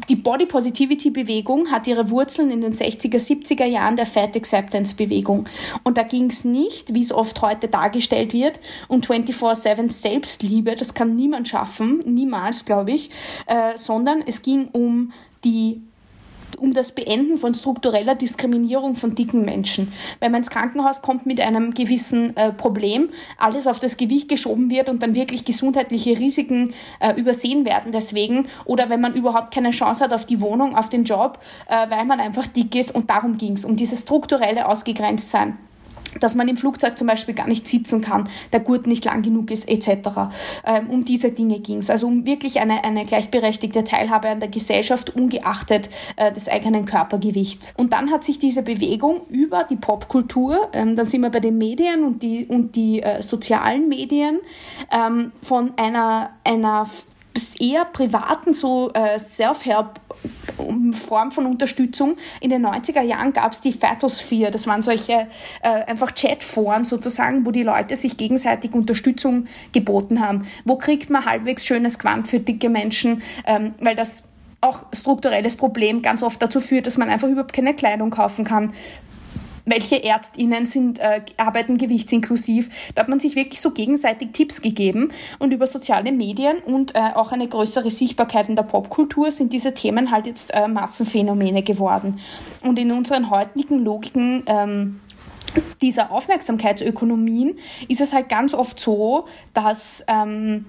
[0.08, 4.94] die Body Positivity Bewegung hat ihre Wurzeln in den 60er, 70er Jahren der Fat Acceptance
[4.94, 5.48] Bewegung.
[5.82, 10.94] Und da ging es nicht, wie es oft heute dargestellt wird, um 24-7 Selbstliebe, das
[10.94, 13.10] kann niemand schaffen, niemals, glaube ich,
[13.46, 15.12] äh, sondern es ging um
[15.42, 15.82] die
[16.58, 19.92] um das Beenden von struktureller Diskriminierung von dicken Menschen.
[20.20, 24.70] Wenn man ins Krankenhaus kommt mit einem gewissen äh, Problem, alles auf das Gewicht geschoben
[24.70, 29.70] wird und dann wirklich gesundheitliche Risiken äh, übersehen werden deswegen oder wenn man überhaupt keine
[29.70, 31.38] Chance hat auf die Wohnung, auf den Job,
[31.68, 35.58] äh, weil man einfach dick ist und darum ging es, um dieses strukturelle Ausgegrenztsein
[36.20, 39.50] dass man im Flugzeug zum Beispiel gar nicht sitzen kann, der Gurt nicht lang genug
[39.50, 40.30] ist, etc.
[40.64, 41.90] Ähm, um diese Dinge ging es.
[41.90, 47.74] Also um wirklich eine, eine gleichberechtigte Teilhabe an der Gesellschaft, ungeachtet äh, des eigenen Körpergewichts.
[47.76, 51.58] Und dann hat sich diese Bewegung über die Popkultur, ähm, dann sind wir bei den
[51.58, 54.40] Medien und die, und die äh, sozialen Medien,
[54.90, 56.86] ähm, von einer, einer
[57.60, 60.00] eher privaten so äh, Self-Help
[60.92, 62.16] Form von Unterstützung.
[62.40, 64.50] In den 90er Jahren gab es die Phytosphere.
[64.50, 65.26] Das waren solche
[65.62, 70.46] äh, einfach Chatforen sozusagen, wo die Leute sich gegenseitig Unterstützung geboten haben.
[70.64, 73.22] Wo kriegt man halbwegs schönes Quant für dicke Menschen?
[73.46, 74.24] Ähm, weil das
[74.60, 78.72] auch strukturelles Problem ganz oft dazu führt, dass man einfach überhaupt keine Kleidung kaufen kann
[79.64, 82.68] welche ÄrztInnen sind, äh, arbeiten gewichtsinklusiv.
[82.94, 87.10] Da hat man sich wirklich so gegenseitig Tipps gegeben und über soziale Medien und äh,
[87.14, 92.20] auch eine größere Sichtbarkeit in der Popkultur sind diese Themen halt jetzt äh, Massenphänomene geworden.
[92.62, 95.00] Und in unseren heutigen Logiken ähm,
[95.80, 97.58] dieser Aufmerksamkeitsökonomien
[97.88, 100.66] ist es halt ganz oft so, dass ähm,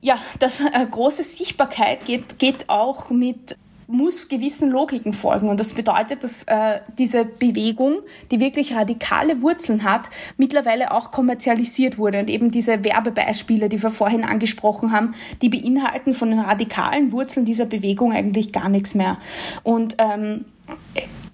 [0.00, 3.56] ja, dass äh, große Sichtbarkeit geht, geht auch mit
[3.88, 5.48] muss gewissen Logiken folgen.
[5.48, 11.96] Und das bedeutet, dass äh, diese Bewegung, die wirklich radikale Wurzeln hat, mittlerweile auch kommerzialisiert
[11.96, 12.20] wurde.
[12.20, 17.46] Und eben diese Werbebeispiele, die wir vorhin angesprochen haben, die beinhalten von den radikalen Wurzeln
[17.46, 19.16] dieser Bewegung eigentlich gar nichts mehr.
[19.62, 20.44] Und ähm,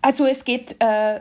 [0.01, 1.19] also es geht äh,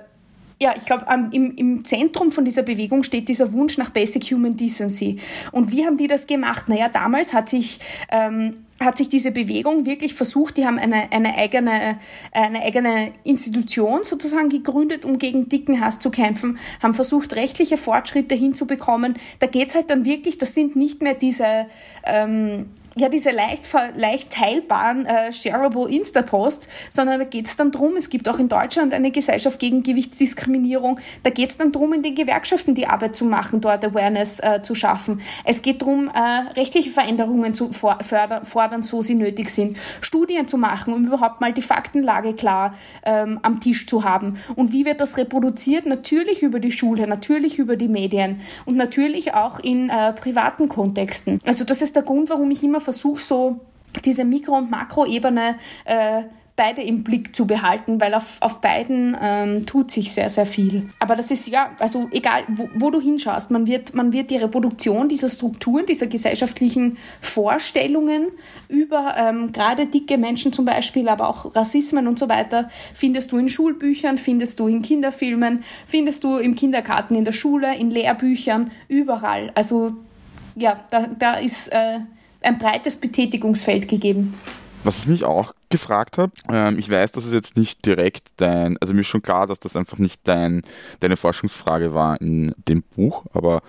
[0.62, 4.56] ja, ich glaube, im, im Zentrum von dieser Bewegung steht dieser Wunsch nach Basic Human
[4.56, 5.20] Decency.
[5.52, 6.70] Und wie haben die das gemacht?
[6.70, 7.80] Naja, damals hat sich,
[8.10, 12.00] ähm, hat sich diese Bewegung wirklich versucht, die haben eine, eine, eigene,
[12.32, 18.36] eine eigene Institution sozusagen gegründet, um gegen dicken Hass zu kämpfen, haben versucht, rechtliche Fortschritte
[18.36, 19.16] hinzubekommen.
[19.40, 21.68] Da geht's halt dann wirklich, das sind nicht mehr diese,
[22.06, 27.96] ähm, ja, diese leicht, leicht teilbaren äh, shareable Insta-Posts, sondern da geht es dann darum,
[27.98, 32.04] es gibt auch in Deutschland eine Gesellschaft gegen Gewichtsdiskriminierung, da geht es dann darum, in
[32.04, 35.22] den Gewerkschaften die Arbeit zu machen, dort Awareness äh, zu schaffen.
[35.44, 36.20] Es geht darum, äh,
[36.56, 41.54] rechtliche Veränderungen zu fordern, fordern, so sie nötig sind, Studien zu machen, um überhaupt mal
[41.54, 44.38] die Faktenlage klar ähm, am Tisch zu haben.
[44.56, 45.86] Und wie wird das reproduziert?
[45.86, 51.40] Natürlich über die Schule, natürlich über die Medien und natürlich auch in äh, privaten Kontexten.
[51.46, 53.60] Also das ist der Grund, warum ich immer versuche, so
[54.06, 55.56] diese Mikro- und Makroebene
[55.86, 56.24] äh,
[56.56, 60.88] beide im Blick zu behalten, weil auf, auf beiden ähm, tut sich sehr, sehr viel.
[61.00, 64.38] Aber das ist ja, also egal, wo, wo, du hinschaust, man wird, man wird die
[64.38, 68.28] Reproduktion dieser Strukturen, dieser gesellschaftlichen Vorstellungen
[68.70, 73.40] über ähm, gerade dicke Menschen zum Beispiel, aber auch Rassismen und so weiter, findest du
[73.40, 78.70] in Schulbüchern, findest du in Kinderfilmen, findest du im Kindergarten, in der Schule, in Lehrbüchern,
[78.88, 79.52] überall.
[79.56, 79.94] Also
[80.56, 82.02] ja, da, da ist äh,
[82.44, 84.34] ein breites Betätigungsfeld gegeben.
[84.84, 88.78] Was ich mich auch gefragt habe, ähm, ich weiß, dass es jetzt nicht direkt dein,
[88.80, 90.62] also mir ist schon klar, dass das einfach nicht dein,
[91.00, 93.62] deine Forschungsfrage war in dem Buch, aber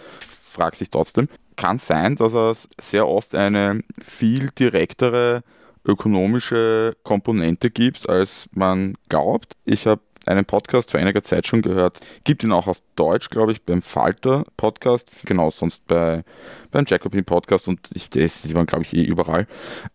[0.43, 5.43] frag sich trotzdem, kann sein, dass es sehr oft eine viel direktere
[5.85, 9.55] ökonomische Komponente gibt, als man glaubt.
[9.65, 12.01] Ich habe einen Podcast vor einiger Zeit schon gehört.
[12.25, 15.11] Gibt ihn auch auf Deutsch, glaube ich, beim Falter Podcast.
[15.25, 16.25] Genau, sonst bei,
[16.71, 19.47] beim Jacobin Podcast und ich, die waren, glaube ich, eh überall.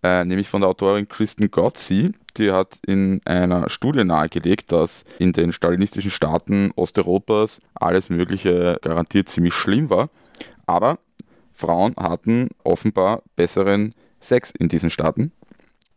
[0.03, 2.13] Äh, nämlich von der Autorin Kristen Gotzi.
[2.37, 9.29] Die hat in einer Studie nahegelegt, dass in den stalinistischen Staaten Osteuropas alles Mögliche garantiert
[9.29, 10.09] ziemlich schlimm war.
[10.65, 10.99] Aber
[11.53, 15.31] Frauen hatten offenbar besseren Sex in diesen Staaten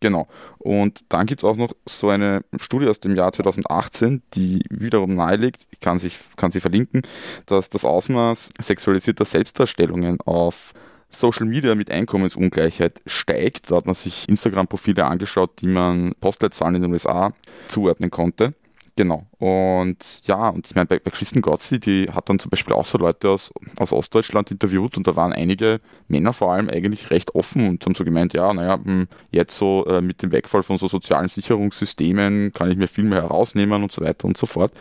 [0.03, 0.27] Genau.
[0.59, 5.15] Und dann gibt es auch noch so eine Studie aus dem Jahr 2018, die wiederum
[5.15, 7.03] nahelegt, ich kann, sich, kann sie verlinken,
[7.47, 10.75] dass das Ausmaß sexualisierter Selbstdarstellungen auf
[11.09, 13.71] Social Media mit Einkommensungleichheit steigt.
[13.71, 17.33] Da hat man sich Instagram-Profile angeschaut, die man Postleitzahlen in den USA
[17.69, 18.55] zuordnen konnte.
[18.95, 19.27] Genau.
[19.39, 22.85] Und ja, und ich meine, bei, bei Kristen Gotzi, die hat dann zum Beispiel auch
[22.85, 27.35] so Leute aus, aus Ostdeutschland interviewt und da waren einige Männer vor allem eigentlich recht
[27.35, 30.77] offen und haben so gemeint, ja, naja, hm, jetzt so äh, mit dem Wegfall von
[30.77, 34.73] so sozialen Sicherungssystemen kann ich mir viel mehr herausnehmen und so weiter und so fort.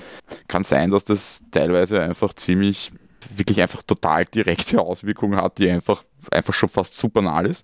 [0.49, 2.91] Kann sein, dass das teilweise einfach ziemlich,
[3.33, 7.63] wirklich einfach total direkte Auswirkungen hat, die einfach, einfach schon fast zu banal ist.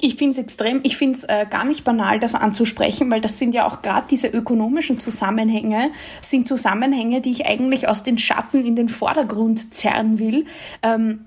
[0.00, 3.38] Ich finde es extrem, ich finde es äh, gar nicht banal, das anzusprechen, weil das
[3.38, 5.90] sind ja auch gerade diese ökonomischen Zusammenhänge,
[6.20, 10.46] sind Zusammenhänge, die ich eigentlich aus den Schatten in den Vordergrund zerren will.
[10.82, 11.24] Ähm,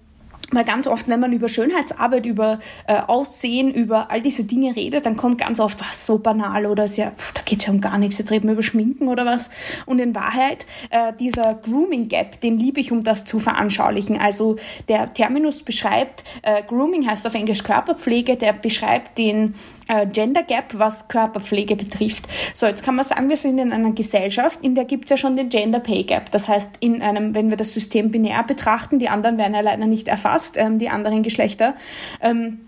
[0.51, 5.05] weil ganz oft, wenn man über Schönheitsarbeit, über äh, Aussehen, über all diese Dinge redet,
[5.05, 7.81] dann kommt ganz oft was so banal oder ist ja, pff, da geht ja um
[7.81, 9.49] gar nichts, jetzt reden wir über Schminken oder was.
[9.85, 14.17] Und in Wahrheit, äh, dieser Grooming Gap, den liebe ich, um das zu veranschaulichen.
[14.17, 19.55] Also der Terminus beschreibt, äh, Grooming heißt auf Englisch Körperpflege, der beschreibt den
[19.87, 22.27] äh, Gender Gap, was Körperpflege betrifft.
[22.53, 25.17] So, jetzt kann man sagen, wir sind in einer Gesellschaft, in der gibt es ja
[25.17, 26.29] schon den Gender Pay Gap.
[26.31, 29.85] Das heißt, in einem, wenn wir das System binär betrachten, die anderen werden ja leider
[29.85, 31.75] nicht erfasst, ähm, die anderen Geschlechter.
[32.21, 32.59] Ähm,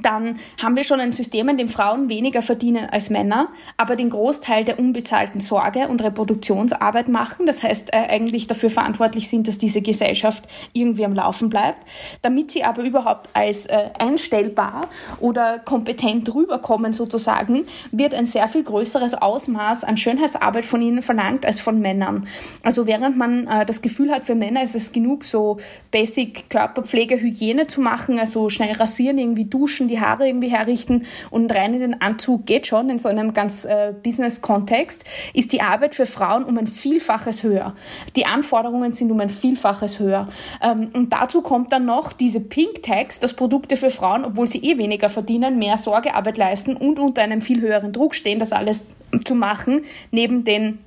[0.00, 4.10] dann haben wir schon ein System, in dem Frauen weniger verdienen als Männer, aber den
[4.10, 7.46] Großteil der unbezahlten Sorge und Reproduktionsarbeit machen.
[7.46, 11.84] Das heißt, äh, eigentlich dafür verantwortlich sind, dass diese Gesellschaft irgendwie am Laufen bleibt.
[12.22, 14.88] Damit sie aber überhaupt als äh, einstellbar
[15.20, 21.44] oder kompetent rüberkommen sozusagen, wird ein sehr viel größeres Ausmaß an Schönheitsarbeit von ihnen verlangt
[21.44, 22.26] als von Männern.
[22.62, 25.58] Also während man äh, das Gefühl hat, für Männer ist es genug, so
[25.90, 31.06] Basic Körperpflege, Hygiene zu machen, also schnell rasieren, irgendwie duschen, duschen, die Haare irgendwie herrichten
[31.30, 35.04] und rein in den Anzug geht schon in so einem ganz äh, Business-Kontext,
[35.34, 37.74] ist die Arbeit für Frauen um ein Vielfaches höher.
[38.16, 40.28] Die Anforderungen sind um ein Vielfaches höher.
[40.62, 44.58] Ähm, und dazu kommt dann noch diese Pink Tags, dass Produkte für Frauen, obwohl sie
[44.58, 48.96] eh weniger verdienen, mehr Sorgearbeit leisten und unter einem viel höheren Druck stehen, das alles
[49.24, 50.78] zu machen, neben den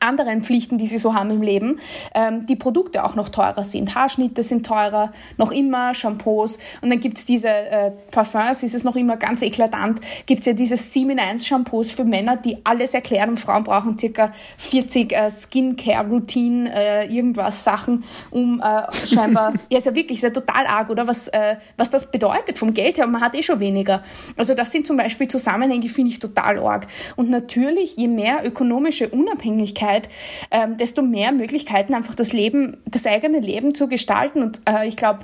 [0.00, 1.78] anderen Pflichten, die sie so haben im Leben,
[2.14, 3.94] ähm, die Produkte auch noch teurer sind.
[3.94, 6.58] Haarschnitte sind teurer, noch immer Shampoos.
[6.80, 10.46] Und dann gibt es diese äh, Parfums, ist es noch immer ganz eklatant, gibt es
[10.46, 14.32] ja diese 7 in 1 Shampoos für Männer, die alles erklären und Frauen brauchen circa
[14.58, 20.30] 40 äh, Skincare-Routine, äh, irgendwas Sachen, um äh, scheinbar, ja ist ja wirklich, ist ja
[20.30, 21.06] total arg, oder?
[21.06, 24.02] Was, äh, was das bedeutet vom Geld her, man hat eh schon weniger.
[24.36, 26.86] Also das sind zum Beispiel Zusammenhänge, finde ich total arg.
[27.16, 30.08] Und natürlich, je mehr ökonomische Unabhängigkeit Möglichkeit,
[30.50, 34.42] ähm, desto mehr Möglichkeiten, einfach das Leben, das eigene Leben zu gestalten.
[34.42, 35.20] Und äh, ich glaube,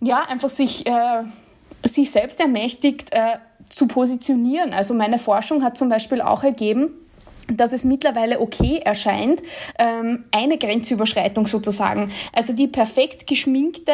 [0.00, 1.22] ja, einfach sich, äh,
[1.82, 3.38] sich selbst ermächtigt äh,
[3.68, 4.72] zu positionieren.
[4.72, 6.90] Also meine Forschung hat zum Beispiel auch ergeben,
[7.48, 9.42] dass es mittlerweile okay erscheint,
[9.78, 12.10] ähm, eine Grenzüberschreitung sozusagen.
[12.32, 13.92] Also die perfekt geschminkte,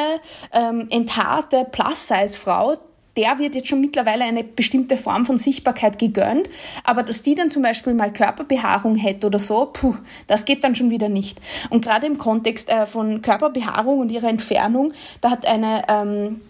[0.53, 2.77] ähm, enthaarte Plus-Size-Frau,
[3.21, 6.49] der wird jetzt schon mittlerweile eine bestimmte Form von Sichtbarkeit gegönnt,
[6.85, 9.95] aber dass die dann zum Beispiel mal Körperbehaarung hätte oder so, puh,
[10.27, 11.39] das geht dann schon wieder nicht.
[11.69, 16.41] Und gerade im Kontext äh, von Körperbehaarung und ihrer Entfernung, da hat eine ähm,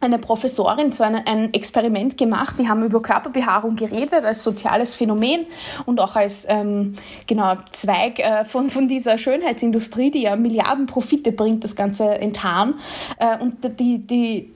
[0.00, 2.56] eine Professorin so ein, ein, Experiment gemacht.
[2.58, 5.46] Die haben über Körperbehaarung geredet als soziales Phänomen
[5.86, 6.94] und auch als ähm,
[7.26, 12.74] genau, Zweig äh, von, von dieser Schönheitsindustrie, die ja Milliarden Profite bringt, das Ganze enttarn.
[13.18, 14.53] Äh, und die, die,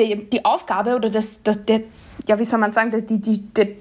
[0.00, 1.82] die, die Aufgabe oder das, das der,
[2.26, 3.76] ja, wie soll man sagen, die, die, die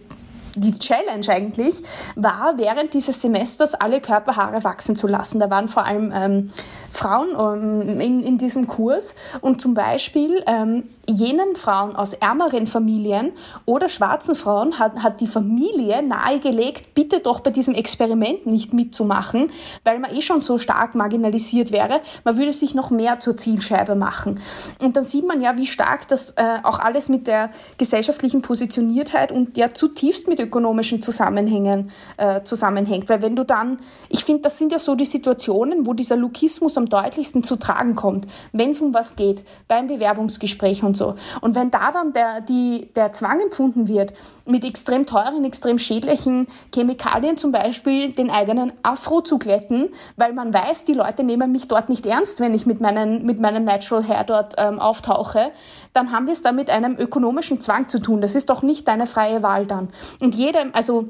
[0.59, 1.83] die Challenge eigentlich
[2.15, 5.39] war, während dieses Semesters alle Körperhaare wachsen zu lassen.
[5.39, 6.51] Da waren vor allem ähm,
[6.91, 13.31] Frauen ähm, in, in diesem Kurs und zum Beispiel ähm, jenen Frauen aus ärmeren Familien
[13.65, 19.51] oder schwarzen Frauen hat, hat die Familie nahegelegt, bitte doch bei diesem Experiment nicht mitzumachen,
[19.83, 22.01] weil man eh schon so stark marginalisiert wäre.
[22.23, 24.39] Man würde sich noch mehr zur Zielscheibe machen.
[24.81, 29.31] Und dann sieht man ja, wie stark das äh, auch alles mit der gesellschaftlichen Positioniertheit
[29.31, 33.07] und ja zutiefst mit ökonomischen Zusammenhängen äh, zusammenhängt.
[33.07, 33.77] Weil wenn du dann,
[34.09, 37.95] ich finde, das sind ja so die Situationen, wo dieser Lukismus am deutlichsten zu tragen
[37.95, 41.15] kommt, wenn es um was geht, beim Bewerbungsgespräch und so.
[41.41, 44.13] Und wenn da dann der, die, der Zwang empfunden wird,
[44.45, 50.53] mit extrem teuren, extrem schädlichen Chemikalien zum Beispiel den eigenen Afro zu glätten, weil man
[50.53, 54.07] weiß, die Leute nehmen mich dort nicht ernst, wenn ich mit, meinen, mit meinem Natural
[54.07, 55.51] Hair dort ähm, auftauche,
[55.93, 58.21] dann haben wir es da mit einem ökonomischen Zwang zu tun.
[58.21, 59.89] Das ist doch nicht deine freie Wahl dann.
[60.19, 61.09] Und jedem, also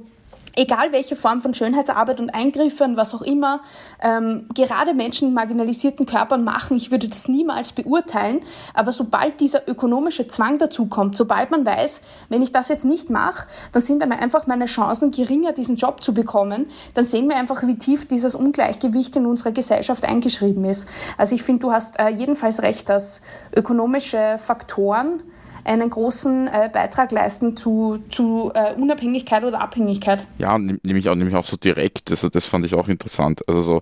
[0.56, 3.62] egal welche Form von Schönheitsarbeit und Eingriffen, was auch immer,
[4.02, 8.42] ähm, gerade Menschen in marginalisierten Körpern machen, ich würde das niemals beurteilen,
[8.74, 13.10] aber sobald dieser ökonomische Zwang dazu kommt, sobald man weiß, wenn ich das jetzt nicht
[13.10, 17.64] mache, dann sind einfach meine Chancen geringer, diesen Job zu bekommen, dann sehen wir einfach,
[17.64, 20.88] wie tief dieses Ungleichgewicht in unserer Gesellschaft eingeschrieben ist.
[21.18, 23.22] Also ich finde, du hast äh, jedenfalls recht, dass
[23.56, 25.22] ökonomische Faktoren
[25.70, 30.26] einen großen äh, Beitrag leisten zu, zu äh, Unabhängigkeit oder Abhängigkeit.
[30.40, 32.10] Ja, nämlich auch, nämlich auch so direkt.
[32.10, 33.48] Also das fand ich auch interessant.
[33.48, 33.80] Also so,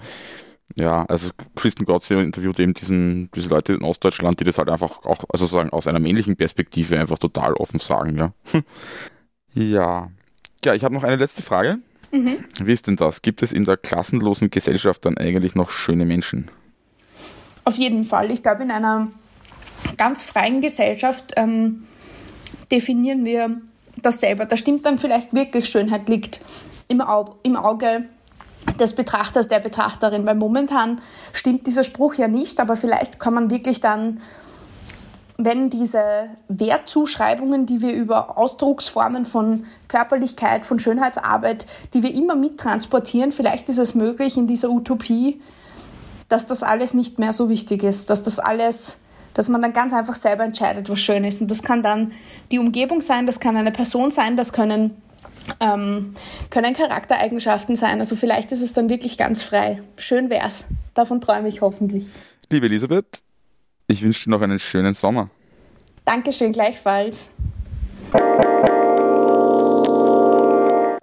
[0.75, 5.05] ja, also Kristen Gotze interviewt eben diesen, diese Leute in Ostdeutschland, die das halt einfach
[5.05, 8.33] auch, also sozusagen aus einer männlichen Perspektive einfach total offen sagen, ja.
[9.53, 10.09] ja.
[10.65, 11.77] Ja, ich habe noch eine letzte Frage.
[12.11, 12.37] Mhm.
[12.59, 13.21] Wie ist denn das?
[13.21, 16.51] Gibt es in der klassenlosen Gesellschaft dann eigentlich noch schöne Menschen?
[17.63, 18.31] Auf jeden Fall.
[18.31, 19.07] Ich glaube, in einer
[19.97, 21.87] ganz freien Gesellschaft ähm,
[22.71, 23.61] definieren wir
[24.01, 24.45] das selber.
[24.45, 26.41] Da stimmt dann vielleicht wirklich, Schönheit liegt
[26.87, 28.05] im, Au im Auge
[28.79, 31.01] des Betrachters, der Betrachterin, weil momentan
[31.33, 34.19] stimmt dieser Spruch ja nicht, aber vielleicht kann man wirklich dann,
[35.37, 43.31] wenn diese Wertzuschreibungen, die wir über Ausdrucksformen von Körperlichkeit, von Schönheitsarbeit, die wir immer mittransportieren,
[43.31, 45.41] vielleicht ist es möglich in dieser Utopie,
[46.27, 48.97] dass das alles nicht mehr so wichtig ist, dass das alles
[49.37, 51.41] dass man dann ganz einfach selber entscheidet, was schön ist.
[51.41, 52.11] Und das kann dann
[52.51, 54.99] die Umgebung sein, das kann eine Person sein, das können,
[55.59, 56.15] ähm,
[56.49, 57.99] können Charaktereigenschaften sein.
[57.99, 59.83] Also vielleicht ist es dann wirklich ganz frei.
[59.95, 60.65] Schön wär's.
[60.95, 62.07] Davon träume ich hoffentlich.
[62.49, 63.21] Liebe Elisabeth,
[63.85, 65.29] ich wünsche dir noch einen schönen Sommer.
[66.03, 67.29] Dankeschön, gleichfalls.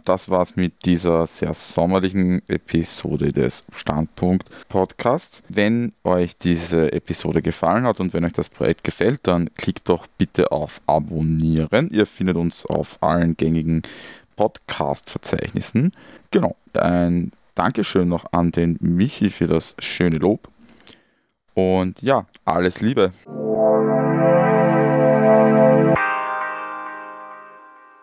[0.04, 5.42] Das war's mit dieser sehr sommerlichen Episode des Standpunkt Podcasts.
[5.48, 10.06] Wenn euch diese Episode gefallen hat und wenn euch das Projekt gefällt, dann klickt doch
[10.18, 11.90] bitte auf Abonnieren.
[11.90, 13.82] Ihr findet uns auf allen gängigen
[14.36, 15.92] Podcast-Verzeichnissen.
[16.30, 16.56] Genau.
[16.74, 20.48] Ein Dankeschön noch an den Michi für das schöne Lob.
[21.54, 23.12] Und ja, alles Liebe.